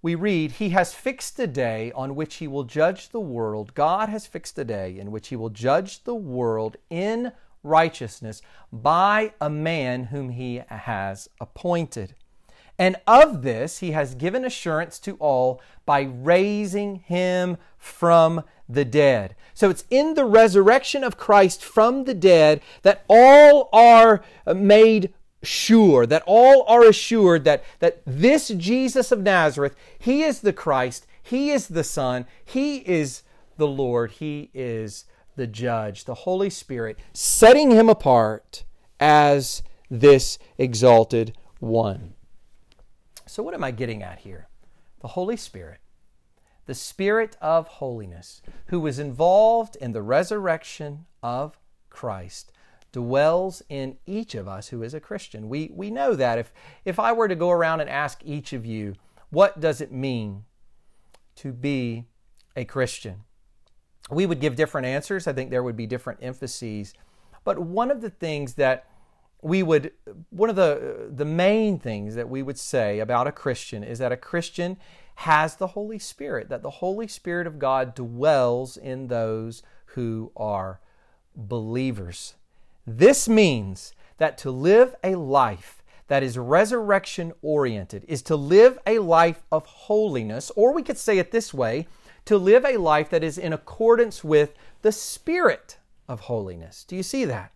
[0.00, 3.74] we read, He has fixed a day on which He will judge the world.
[3.74, 8.40] God has fixed a day in which He will judge the world in righteousness
[8.72, 12.14] by a man whom He has appointed.
[12.78, 19.34] And of this He has given assurance to all by raising Him from the dead.
[19.54, 25.12] So it's in the resurrection of Christ from the dead that all are uh, made
[25.42, 31.06] sure, that all are assured that, that this Jesus of Nazareth, He is the Christ,
[31.22, 33.22] He is the Son, He is
[33.56, 35.04] the Lord, He is
[35.36, 38.64] the Judge, the Holy Spirit, setting Him apart
[38.98, 42.14] as this exalted one.
[43.26, 44.48] So, what am I getting at here?
[45.00, 45.78] The Holy Spirit,
[46.66, 51.58] the Spirit of holiness, who was involved in the resurrection of
[51.90, 52.52] Christ
[52.92, 55.48] dwells in each of us who is a Christian.
[55.48, 56.38] We, we know that.
[56.38, 56.52] If,
[56.84, 58.94] if I were to go around and ask each of you,
[59.30, 60.44] what does it mean
[61.36, 62.06] to be
[62.56, 63.24] a Christian?
[64.10, 65.26] We would give different answers.
[65.26, 66.94] I think there would be different emphases.
[67.44, 68.86] But one of the things that
[69.42, 69.92] we would,
[70.30, 74.10] one of the, the main things that we would say about a Christian is that
[74.10, 74.78] a Christian
[75.16, 80.80] has the Holy Spirit, that the Holy Spirit of God dwells in those who are
[81.34, 82.34] believers.
[82.86, 89.00] This means that to live a life that is resurrection oriented is to live a
[89.00, 91.86] life of holiness, or we could say it this way
[92.24, 96.84] to live a life that is in accordance with the spirit of holiness.
[96.84, 97.52] Do you see that?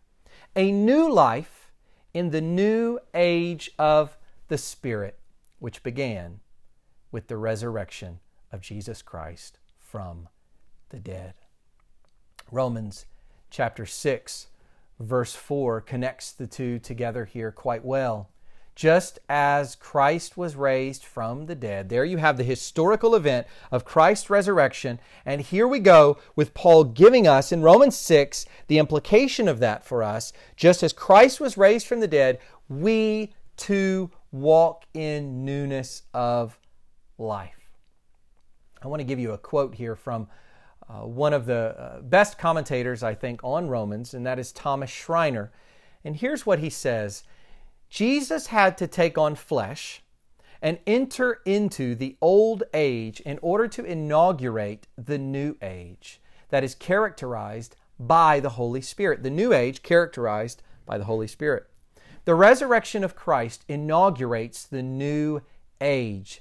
[0.57, 1.70] A new life
[2.12, 4.16] in the new age of
[4.49, 5.18] the Spirit,
[5.59, 6.40] which began
[7.12, 8.20] with the resurrection
[8.53, 10.29] of Jesus Christ from
[10.90, 11.35] the dead.
[12.51, 13.07] Romans
[13.51, 14.46] chapter 6
[15.01, 18.29] verse 4 connects the two together here quite well.
[18.77, 23.85] Just as Christ was raised from the dead, there you have the historical event of
[23.85, 25.01] Christ's resurrection.
[25.27, 29.85] And here we go with Paul giving us in Romans 6 the implication of that
[29.85, 30.33] for us.
[30.57, 36.59] Just as Christ was raised from the dead, we too walk in newness of
[37.20, 37.68] life.
[38.83, 40.28] I want to give you a quote here from
[40.88, 44.90] uh, one of the uh, best commentators, I think, on Romans, and that is Thomas
[44.90, 45.52] Schreiner.
[46.04, 47.22] And here's what he says
[47.88, 50.02] Jesus had to take on flesh
[50.62, 56.74] and enter into the old age in order to inaugurate the new age that is
[56.74, 59.22] characterized by the Holy Spirit.
[59.22, 61.66] The new age characterized by the Holy Spirit.
[62.24, 65.40] The resurrection of Christ inaugurates the new
[65.80, 66.40] age.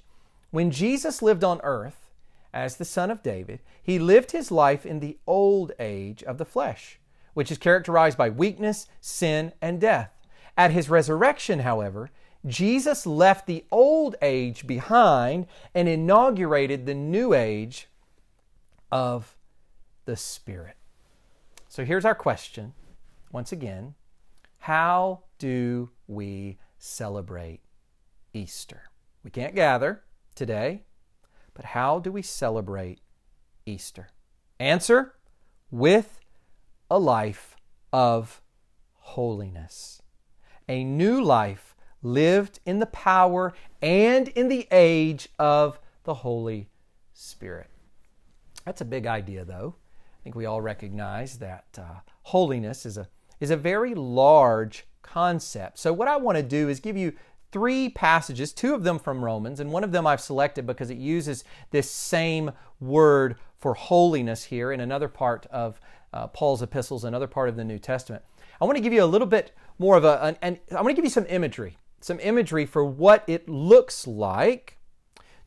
[0.51, 2.09] When Jesus lived on earth,
[2.53, 6.45] as the son of David, he lived his life in the old age of the
[6.45, 6.99] flesh,
[7.33, 10.11] which is characterized by weakness, sin, and death.
[10.57, 12.09] At his resurrection, however,
[12.45, 17.87] Jesus left the old age behind and inaugurated the new age
[18.91, 19.35] of
[20.05, 20.75] the Spirit.
[21.67, 22.73] So here's our question
[23.31, 23.93] once again
[24.59, 27.61] How do we celebrate
[28.33, 28.89] Easter?
[29.23, 30.01] We can't gather
[30.39, 30.81] today
[31.59, 33.01] but how do we celebrate
[33.65, 34.07] Easter?
[34.61, 35.15] Answer
[35.69, 36.17] with
[36.89, 37.57] a life
[37.91, 38.41] of
[38.93, 40.01] holiness.
[40.69, 46.69] A new life lived in the power and in the age of the Holy
[47.11, 47.69] Spirit.
[48.63, 49.75] That's a big idea, though.
[50.21, 53.09] I think we all recognize that uh, holiness is a,
[53.41, 55.77] is a very large concept.
[55.77, 57.11] So, what I want to do is give you
[57.51, 60.97] three passages, two of them from Romans, and one of them I've selected because it
[60.97, 65.79] uses this same word for holiness here in another part of
[66.13, 68.23] uh, Paul's epistles, another part of the New Testament.
[68.61, 70.89] I want to give you a little bit more of a, an, an, I want
[70.89, 74.77] to give you some imagery, some imagery for what it looks like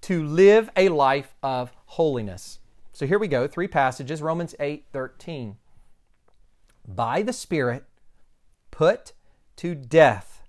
[0.03, 2.59] to live a life of holiness.
[2.93, 5.57] So here we go, three passages, Romans 8, 13.
[6.87, 7.85] By the Spirit,
[8.71, 9.13] put
[9.57, 10.43] to death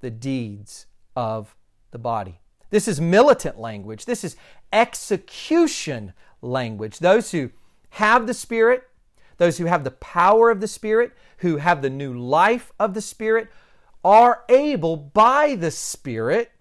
[0.00, 0.86] the deeds
[1.16, 1.56] of
[1.90, 2.40] the body.
[2.70, 4.04] This is militant language.
[4.04, 4.36] This is
[4.72, 6.12] execution
[6.42, 6.98] language.
[6.98, 7.50] Those who
[7.90, 8.84] have the Spirit,
[9.38, 13.00] those who have the power of the Spirit, who have the new life of the
[13.00, 13.48] Spirit,
[14.04, 16.52] are able by the Spirit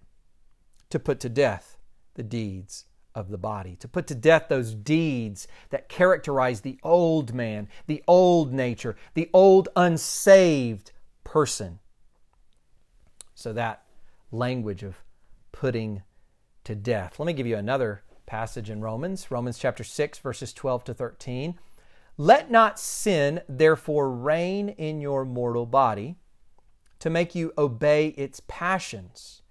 [0.89, 1.77] to put to death
[2.15, 7.33] the deeds of the body, to put to death those deeds that characterize the old
[7.33, 10.91] man, the old nature, the old unsaved
[11.23, 11.79] person.
[13.33, 13.84] So that
[14.31, 15.03] language of
[15.51, 16.03] putting
[16.63, 17.19] to death.
[17.19, 21.59] Let me give you another passage in Romans, Romans chapter 6, verses 12 to 13.
[22.17, 26.17] Let not sin therefore reign in your mortal body
[26.99, 29.41] to make you obey its passions.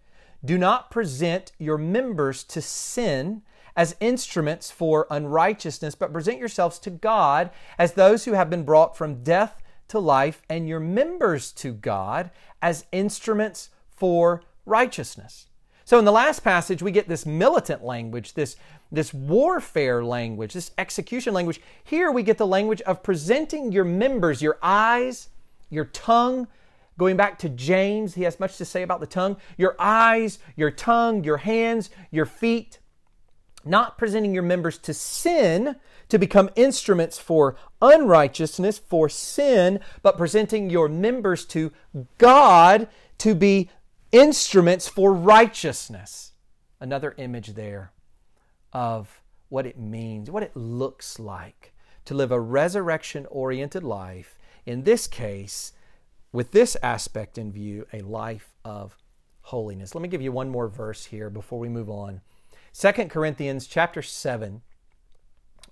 [0.45, 3.43] Do not present your members to sin
[3.77, 8.97] as instruments for unrighteousness, but present yourselves to God as those who have been brought
[8.97, 12.31] from death to life, and your members to God
[12.63, 15.47] as instruments for righteousness.
[15.85, 18.57] So in the last passage, we get this militant language, this,
[18.91, 21.61] this warfare language, this execution language.
[21.83, 25.29] Here we get the language of presenting your members, your eyes,
[25.69, 26.49] your tongue.
[26.97, 29.37] Going back to James, he has much to say about the tongue.
[29.59, 32.79] Your eyes, your tongue, your hands, your feet.
[33.67, 35.77] Not presenting your members to sin
[36.09, 41.73] to become instruments for unrighteousness, for sin, but presenting your members to
[42.19, 42.89] God
[43.19, 43.71] to be
[44.15, 46.33] instruments for righteousness.
[46.81, 47.93] Another image there
[48.73, 54.39] of what it means, what it looks like to live a resurrection oriented life.
[54.65, 55.73] In this case,
[56.33, 58.97] with this aspect in view, a life of
[59.43, 59.95] holiness.
[59.95, 62.21] Let me give you one more verse here before we move on.
[62.73, 64.63] 2 Corinthians chapter 7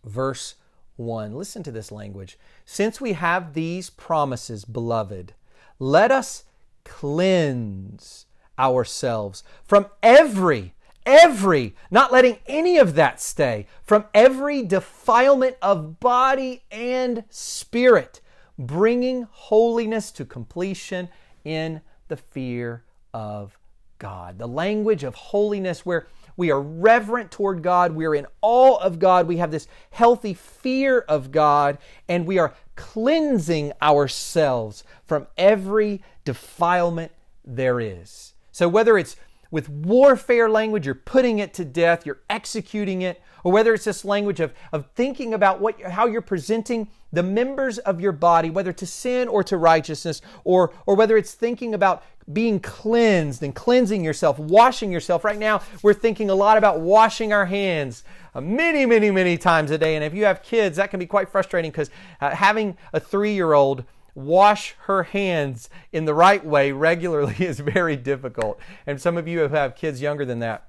[0.04, 0.56] verse
[0.96, 1.32] 1.
[1.32, 2.36] Listen to this language.
[2.64, 5.34] Since we have these promises, beloved,
[5.78, 6.44] let us
[6.84, 8.26] cleanse
[8.58, 10.74] ourselves from every,
[11.06, 18.20] every, not letting any of that stay, from every defilement of body and spirit,
[18.58, 21.08] bringing holiness to completion
[21.44, 23.58] in the fear of
[23.98, 24.38] God.
[24.38, 27.92] The language of holiness where we are reverent toward God.
[27.92, 29.26] We are in awe of God.
[29.26, 31.78] We have this healthy fear of God,
[32.08, 37.12] and we are cleansing ourselves from every defilement
[37.44, 38.31] there is.
[38.52, 39.16] So whether it's
[39.50, 44.04] with warfare language, you're putting it to death, you're executing it, or whether it's this
[44.04, 48.72] language of, of thinking about what, how you're presenting the members of your body, whether
[48.72, 54.04] to sin or to righteousness, or, or whether it's thinking about being cleansed and cleansing
[54.04, 55.24] yourself, washing yourself.
[55.24, 59.70] Right now, we're thinking a lot about washing our hands uh, many, many, many times
[59.70, 59.96] a day.
[59.96, 61.90] And if you have kids, that can be quite frustrating because
[62.20, 63.84] uh, having a three year old
[64.14, 68.58] wash her hands in the right way regularly is very difficult.
[68.86, 70.68] And some of you have kids younger than that.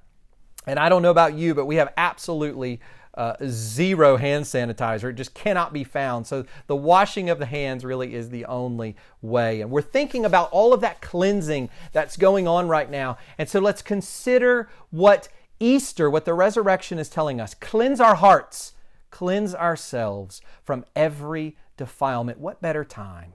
[0.66, 2.80] And I don't know about you, but we have absolutely
[3.16, 5.10] uh, zero hand sanitizer.
[5.10, 6.26] It just cannot be found.
[6.26, 9.60] So the washing of the hands really is the only way.
[9.60, 13.18] And we're thinking about all of that cleansing that's going on right now.
[13.38, 15.28] And so let's consider what
[15.60, 17.54] Easter, what the resurrection is telling us.
[17.54, 18.72] Cleanse our hearts,
[19.10, 23.34] cleanse ourselves from every defilement, what better time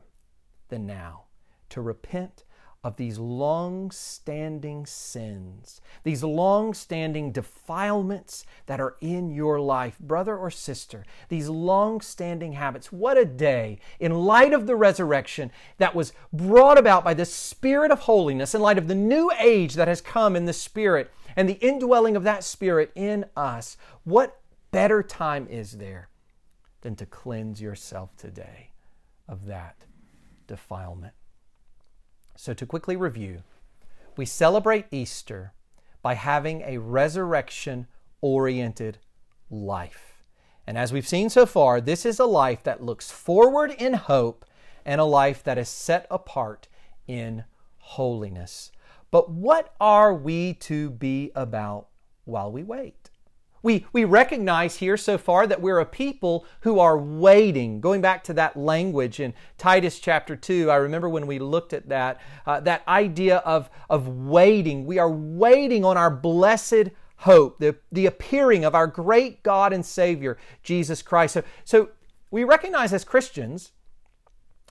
[0.69, 1.23] than now
[1.69, 2.43] to repent
[2.81, 10.37] of these long standing sins, these long standing defilements that are in your life, brother
[10.37, 12.89] or sister, these long standing habits.
[12.89, 17.91] What a day in light of the resurrection that was brought about by the Spirit
[17.91, 21.49] of holiness, in light of the new age that has come in the Spirit and
[21.49, 23.75] the indwelling of that Spirit in us.
[24.05, 24.39] What
[24.71, 26.07] better time is there
[26.81, 28.71] than to cleanse yourself today
[29.27, 29.85] of that
[30.47, 31.13] defilement.
[32.35, 33.43] So, to quickly review,
[34.15, 35.53] we celebrate Easter
[36.01, 37.87] by having a resurrection
[38.21, 38.97] oriented
[39.49, 40.23] life.
[40.65, 44.45] And as we've seen so far, this is a life that looks forward in hope
[44.85, 46.67] and a life that is set apart
[47.07, 47.43] in
[47.77, 48.71] holiness.
[49.11, 51.87] But what are we to be about
[52.25, 53.08] while we wait?
[53.61, 57.81] We, we recognize here so far that we're a people who are waiting.
[57.81, 61.89] Going back to that language in Titus chapter 2, I remember when we looked at
[61.89, 64.85] that, uh, that idea of, of waiting.
[64.85, 69.85] We are waiting on our blessed hope, the, the appearing of our great God and
[69.85, 71.33] Savior, Jesus Christ.
[71.33, 71.89] So, so
[72.31, 73.71] we recognize as Christians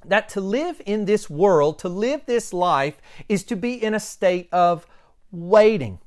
[0.05, 4.01] that to live in this world, to live this life, is to be in a
[4.01, 4.87] state of
[5.31, 5.99] waiting.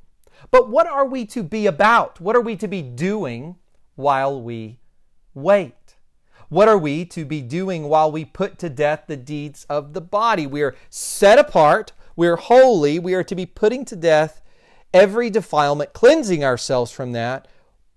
[0.49, 2.19] But what are we to be about?
[2.19, 3.57] What are we to be doing
[3.95, 4.79] while we
[5.33, 5.95] wait?
[6.49, 10.01] What are we to be doing while we put to death the deeds of the
[10.01, 10.47] body?
[10.47, 14.41] We are set apart, we are holy, we are to be putting to death
[14.93, 17.47] every defilement, cleansing ourselves from that.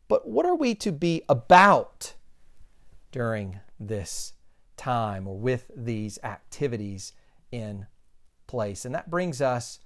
[0.06, 2.14] But what are we to be about
[3.10, 4.34] during this
[4.76, 7.12] time or with these activities
[7.50, 7.86] in
[8.46, 8.84] place.
[8.84, 9.78] And that brings us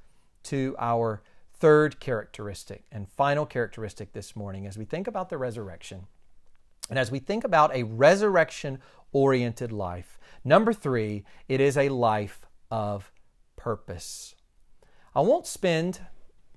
[0.44, 1.22] to our
[1.58, 6.06] third characteristic and final characteristic this morning as we think about the resurrection.
[6.88, 8.78] And as we think about a resurrection
[9.12, 13.10] oriented life, number three, it is a life of
[13.56, 14.34] purpose.
[15.14, 16.00] I won't spend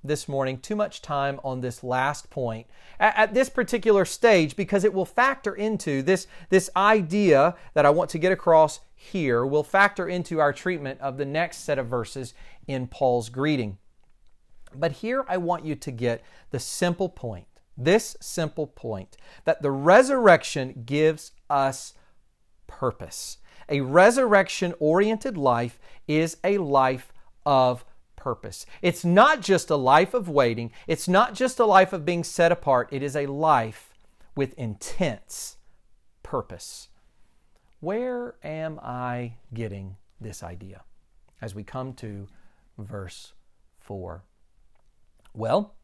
[0.03, 2.67] this morning too much time on this last point
[2.99, 7.91] at, at, this particular stage because it will factor into this, this idea that I
[7.91, 11.87] want to get across here, will factor into our treatment of the next set of
[11.87, 12.33] verses
[12.67, 13.77] in Paul's greeting.
[14.75, 17.47] But here I want you to get the simple point,
[17.77, 21.93] this simple point, that the resurrection gives us
[22.67, 23.37] purpose.
[23.69, 27.13] A resurrection oriented life is a life
[27.45, 28.65] of purpose.
[28.81, 32.51] It's not just a life of waiting, it's not just a life of being set
[32.51, 33.93] apart, it is a life
[34.35, 35.57] with intense
[36.21, 36.89] purpose.
[37.79, 40.83] Where am I getting this idea?
[41.41, 42.27] As we come to
[42.77, 43.33] verse
[43.79, 44.23] 4.
[45.33, 45.75] Well,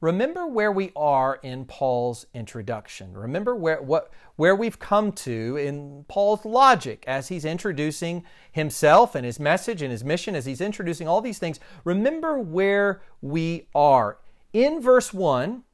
[0.00, 3.16] remember where we are in Paul's introduction.
[3.16, 9.24] Remember where what where we've come to in Paul's logic as he's introducing himself and
[9.24, 11.58] his message and his mission as he's introducing all these things.
[11.84, 14.18] Remember where we are.
[14.52, 15.64] In verse 1,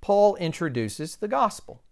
[0.00, 1.82] Paul introduces the gospel.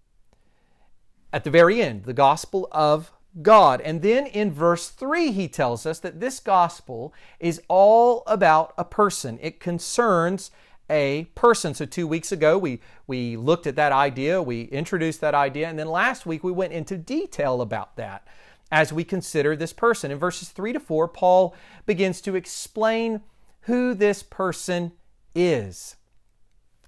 [1.32, 3.12] At the very end, the gospel of
[3.42, 3.80] God.
[3.80, 8.84] And then in verse 3, he tells us that this gospel is all about a
[8.84, 9.38] person.
[9.40, 10.50] It concerns
[10.88, 11.72] a person.
[11.72, 15.78] So two weeks ago, we, we looked at that idea, we introduced that idea, and
[15.78, 18.26] then last week we went into detail about that
[18.72, 20.10] as we consider this person.
[20.10, 21.54] In verses 3 to 4, Paul
[21.86, 23.22] begins to explain
[23.62, 24.92] who this person
[25.34, 25.96] is.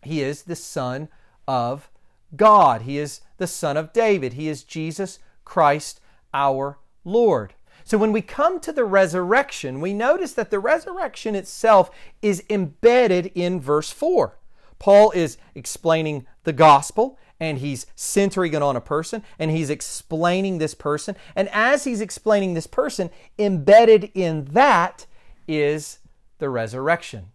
[0.02, 1.08] He is the Son
[1.46, 1.88] of
[2.34, 6.00] God, He is the Son of David, He is Jesus Christ
[6.32, 7.54] our Lord.
[7.84, 13.26] So when we come to the resurrection, we notice that the resurrection itself is embedded
[13.34, 14.38] in verse 4.
[14.78, 20.58] Paul is explaining the gospel and he's centering it on a person and he's explaining
[20.58, 21.16] this person.
[21.34, 25.06] And as he's explaining this person, embedded in that
[25.48, 25.98] is
[26.38, 27.26] the resurrection.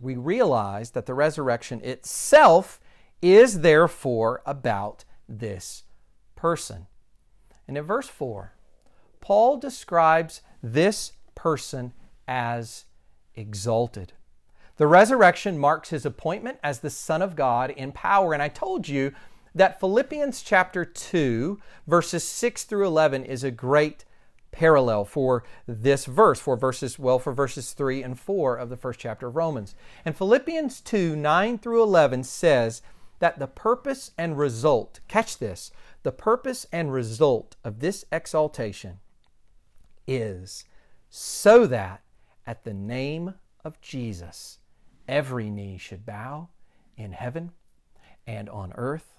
[0.00, 2.80] We realize that the resurrection itself
[3.20, 5.84] is therefore about this
[6.34, 6.86] person.
[7.72, 8.52] And in verse 4,
[9.22, 11.94] Paul describes this person
[12.28, 12.84] as
[13.34, 14.12] exalted.
[14.76, 18.34] The resurrection marks his appointment as the Son of God in power.
[18.34, 19.14] And I told you
[19.54, 24.04] that Philippians chapter 2, verses 6 through 11, is a great
[24.50, 29.00] parallel for this verse, for verses, well, for verses 3 and 4 of the first
[29.00, 29.74] chapter of Romans.
[30.04, 32.82] And Philippians 2, 9 through 11 says
[33.20, 35.70] that the purpose and result, catch this,
[36.02, 38.98] the purpose and result of this exaltation
[40.06, 40.64] is
[41.08, 42.02] so that
[42.46, 43.34] at the name
[43.64, 44.58] of Jesus,
[45.06, 46.48] every knee should bow
[46.96, 47.52] in heaven
[48.26, 49.14] and on earth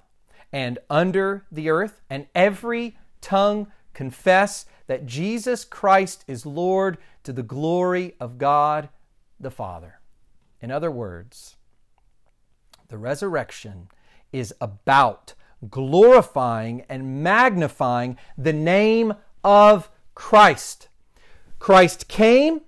[0.51, 7.41] and under the earth, and every tongue confess that Jesus Christ is Lord to the
[7.41, 8.89] glory of God
[9.39, 9.99] the Father.
[10.61, 11.57] In other words,
[12.87, 13.87] the resurrection
[14.31, 15.33] is about
[15.69, 20.87] glorifying and magnifying the name of Christ.
[21.59, 22.61] Christ came,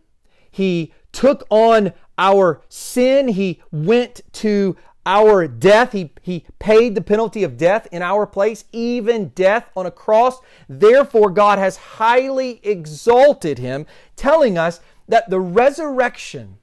[0.50, 4.76] He took on our sin, He went to
[5.06, 5.92] our death.
[5.92, 10.40] He, he paid the penalty of death in our place, even death on a cross.
[10.68, 13.86] Therefore, God has highly exalted him,
[14.16, 16.58] telling us that the resurrection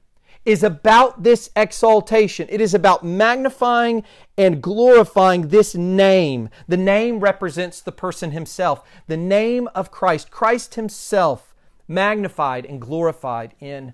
[0.45, 2.47] is about this exaltation.
[2.49, 4.03] It is about magnifying
[4.37, 6.49] and glorifying this name.
[6.67, 11.55] The name represents the person himself, the name of Christ, Christ himself
[11.87, 13.93] magnified and glorified in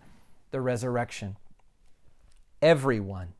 [0.52, 1.38] the resurrection.
[2.62, 3.34] Everyone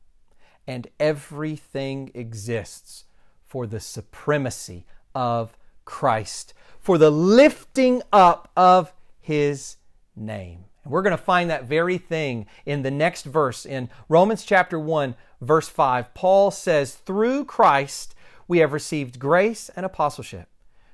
[0.66, 3.04] and everything exists
[3.44, 9.76] for the supremacy of Christ, for the lifting up of his
[10.14, 10.66] name.
[10.84, 14.78] And we're going to find that very thing in the next verse in Romans chapter
[14.78, 16.14] 1, verse 5.
[16.14, 18.14] Paul says, Through Christ
[18.48, 20.48] we have received grace and apostleship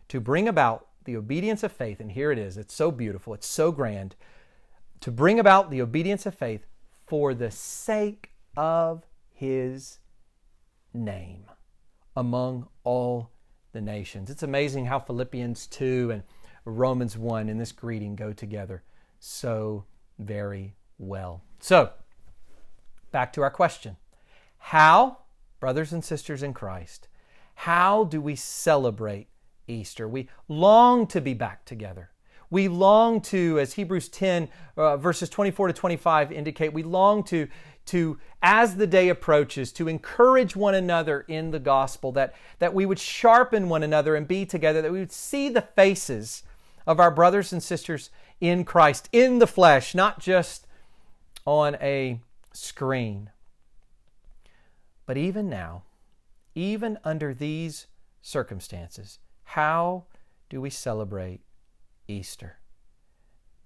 [0.08, 2.00] to bring about the obedience of faith.
[2.00, 2.56] And here it is.
[2.56, 3.32] It's so beautiful.
[3.34, 4.16] It's so grand.
[5.00, 6.66] To bring about the obedience of faith
[7.06, 10.00] for the sake of his
[10.92, 11.44] name
[12.16, 13.30] among all
[13.72, 14.30] the nations.
[14.30, 16.22] It's amazing how Philippians 2 and
[16.64, 18.82] Romans 1 in this greeting go together
[19.26, 19.84] so
[20.18, 21.42] very well.
[21.60, 21.90] So,
[23.10, 23.96] back to our question
[24.58, 25.18] How,
[25.60, 27.08] brothers and sisters in Christ,
[27.54, 29.28] how do we celebrate
[29.68, 30.08] Easter.
[30.08, 32.10] We long to be back together.
[32.50, 37.48] We long to, as Hebrews 10, uh, verses 24 to 25 indicate, we long to,
[37.86, 42.86] to, as the day approaches, to encourage one another in the gospel, that, that we
[42.86, 46.44] would sharpen one another and be together, that we would see the faces
[46.86, 48.10] of our brothers and sisters
[48.40, 50.66] in Christ, in the flesh, not just
[51.44, 52.20] on a
[52.52, 53.30] screen.
[55.06, 55.84] But even now,
[56.54, 57.86] even under these
[58.22, 60.04] circumstances, how
[60.48, 61.40] do we celebrate
[62.08, 62.58] Easter?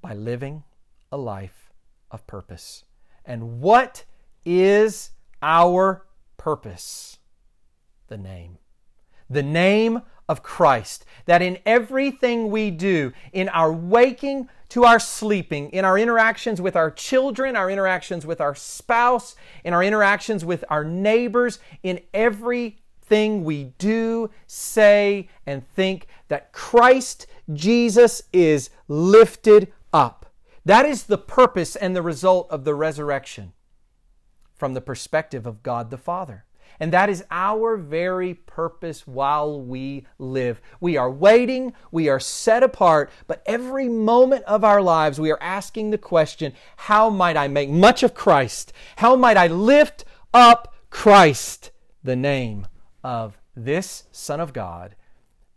[0.02, 0.64] By living
[1.12, 1.70] a life
[2.10, 2.84] of purpose.
[3.24, 4.04] And what
[4.44, 5.10] is
[5.42, 6.06] our
[6.36, 7.18] purpose?
[8.08, 8.58] The name.
[9.28, 11.04] The name of Christ.
[11.26, 16.76] That in everything we do, in our waking to our sleeping, in our interactions with
[16.76, 23.42] our children, our interactions with our spouse, in our interactions with our neighbors, in everything
[23.42, 30.32] we do, say, and think, that Christ Jesus is lifted up.
[30.64, 33.52] That is the purpose and the result of the resurrection
[34.54, 36.44] from the perspective of God the Father.
[36.80, 40.62] And that is our very purpose while we live.
[40.80, 45.42] We are waiting, we are set apart, but every moment of our lives we are
[45.42, 48.72] asking the question how might I make much of Christ?
[48.96, 51.70] How might I lift up Christ,
[52.02, 52.66] the name
[53.04, 54.96] of this Son of God,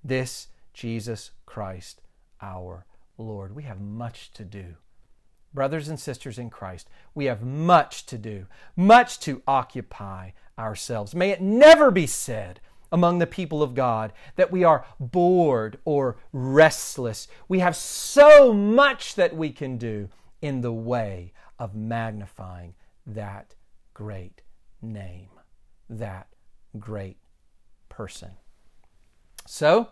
[0.03, 2.01] this Jesus Christ,
[2.41, 2.85] our
[3.17, 3.55] Lord?
[3.55, 4.75] We have much to do
[5.53, 11.15] brothers and sisters in Christ, we have much to do, much to occupy ourselves.
[11.15, 12.59] May it never be said
[12.91, 17.27] among the people of God that we are bored or restless.
[17.47, 20.09] We have so much that we can do
[20.41, 22.75] in the way of magnifying
[23.07, 23.55] that
[23.93, 24.41] great
[24.81, 25.29] name,
[25.89, 26.27] that
[26.79, 27.17] great
[27.89, 28.31] person.
[29.45, 29.89] So,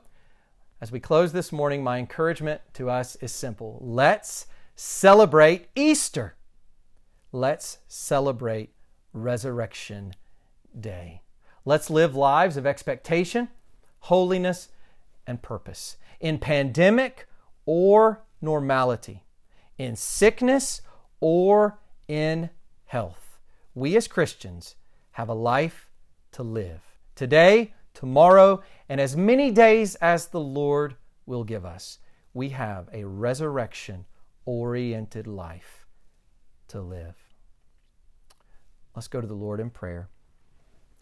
[0.80, 3.78] as we close this morning, my encouragement to us is simple.
[3.82, 6.36] Let's celebrate Easter.
[7.32, 8.74] Let's celebrate
[9.14, 10.14] Resurrection
[10.78, 11.22] Day.
[11.66, 13.50] Let's live lives of expectation,
[14.00, 14.70] holiness,
[15.28, 15.98] and purpose.
[16.20, 17.28] In pandemic
[17.66, 19.24] or normality,
[19.78, 20.82] in sickness
[21.20, 22.50] or in
[22.86, 23.40] health.
[23.74, 24.76] We as Christians
[25.12, 25.88] have a life
[26.34, 26.82] to live.
[27.16, 30.96] Today, tomorrow, and as many days as the Lord
[31.26, 32.00] will give us.
[32.34, 34.06] We have a resurrection
[34.46, 35.86] oriented life
[36.68, 37.16] to live.
[38.96, 40.10] Let's go to the Lord in prayer.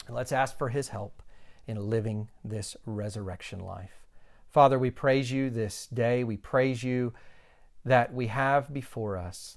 [0.06, 1.22] And let's ask for His help
[1.66, 4.06] in living this resurrection life.
[4.48, 6.24] Father, we praise you this day.
[6.24, 7.12] We praise you
[7.84, 9.56] that we have before us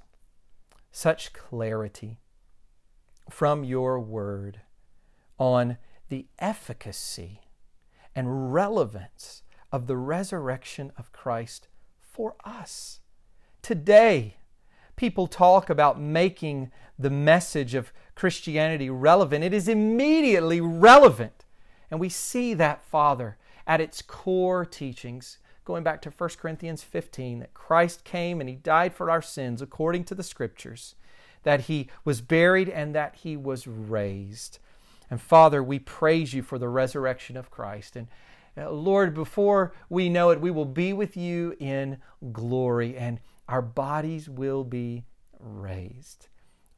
[0.91, 2.19] such clarity
[3.29, 4.61] from your word
[5.39, 5.77] on
[6.09, 7.41] the efficacy
[8.15, 11.67] and relevance of the resurrection of Christ
[11.99, 12.99] for us.
[13.63, 14.35] Today,
[14.97, 19.45] people talk about making the message of Christianity relevant.
[19.45, 21.45] It is immediately relevant.
[21.89, 27.39] And we see that, Father, at its core teachings, going back to 1 Corinthians 15,
[27.39, 30.95] that Christ came and He died for our sins according to the Scriptures,
[31.43, 34.59] that He was buried and that He was raised.
[35.09, 37.95] And Father, we praise you for the resurrection of Christ.
[37.95, 38.07] And
[38.57, 41.99] uh, Lord, before we know it, we will be with you in
[42.33, 42.97] glory.
[42.97, 45.05] And our bodies will be
[45.39, 46.27] raised.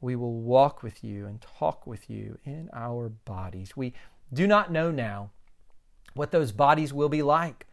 [0.00, 3.76] We will walk with you and talk with you in our bodies.
[3.76, 3.94] We
[4.32, 5.30] do not know now
[6.14, 7.66] what those bodies will be like.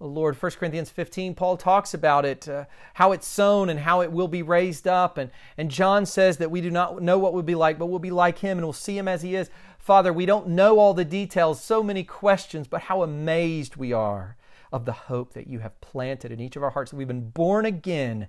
[0.00, 2.64] Lord, 1 Corinthians 15, Paul talks about it, uh,
[2.94, 5.16] how it's sown and how it will be raised up.
[5.16, 8.00] And, and John says that we do not know what we'll be like, but we'll
[8.00, 9.48] be like him and we'll see him as he is.
[9.78, 14.36] Father, we don't know all the details, so many questions, but how amazed we are
[14.72, 17.28] of the hope that you have planted in each of our hearts, that we've been
[17.30, 18.26] born again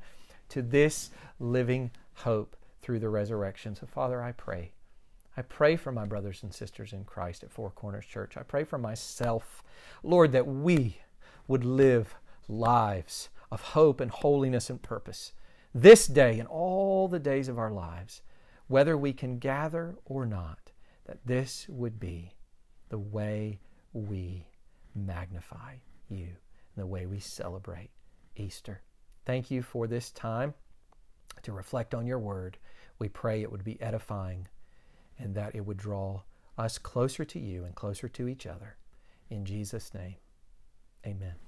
[0.50, 3.76] to this living hope through the resurrection.
[3.76, 4.74] So, Father, I pray.
[5.36, 8.38] I pray for my brothers and sisters in Christ at Four Corners Church.
[8.38, 9.64] I pray for myself,
[10.04, 10.98] Lord, that we
[11.48, 12.16] would live
[12.48, 15.34] lives of hope and holiness and purpose
[15.74, 18.22] this day and all the days of our lives,
[18.68, 20.72] whether we can gather or not,
[21.06, 22.36] that this would be
[22.90, 23.60] the way
[23.92, 24.46] we
[24.94, 25.76] magnify
[26.16, 26.28] you
[26.76, 27.90] in the way we celebrate
[28.36, 28.82] Easter.
[29.26, 30.54] Thank you for this time
[31.44, 32.58] to reflect on your word.
[33.00, 34.48] We pray it would be edifying
[35.18, 36.22] and that it would draw
[36.58, 38.78] us closer to you and closer to each other.
[39.30, 40.16] In Jesus' name,
[41.06, 41.43] amen.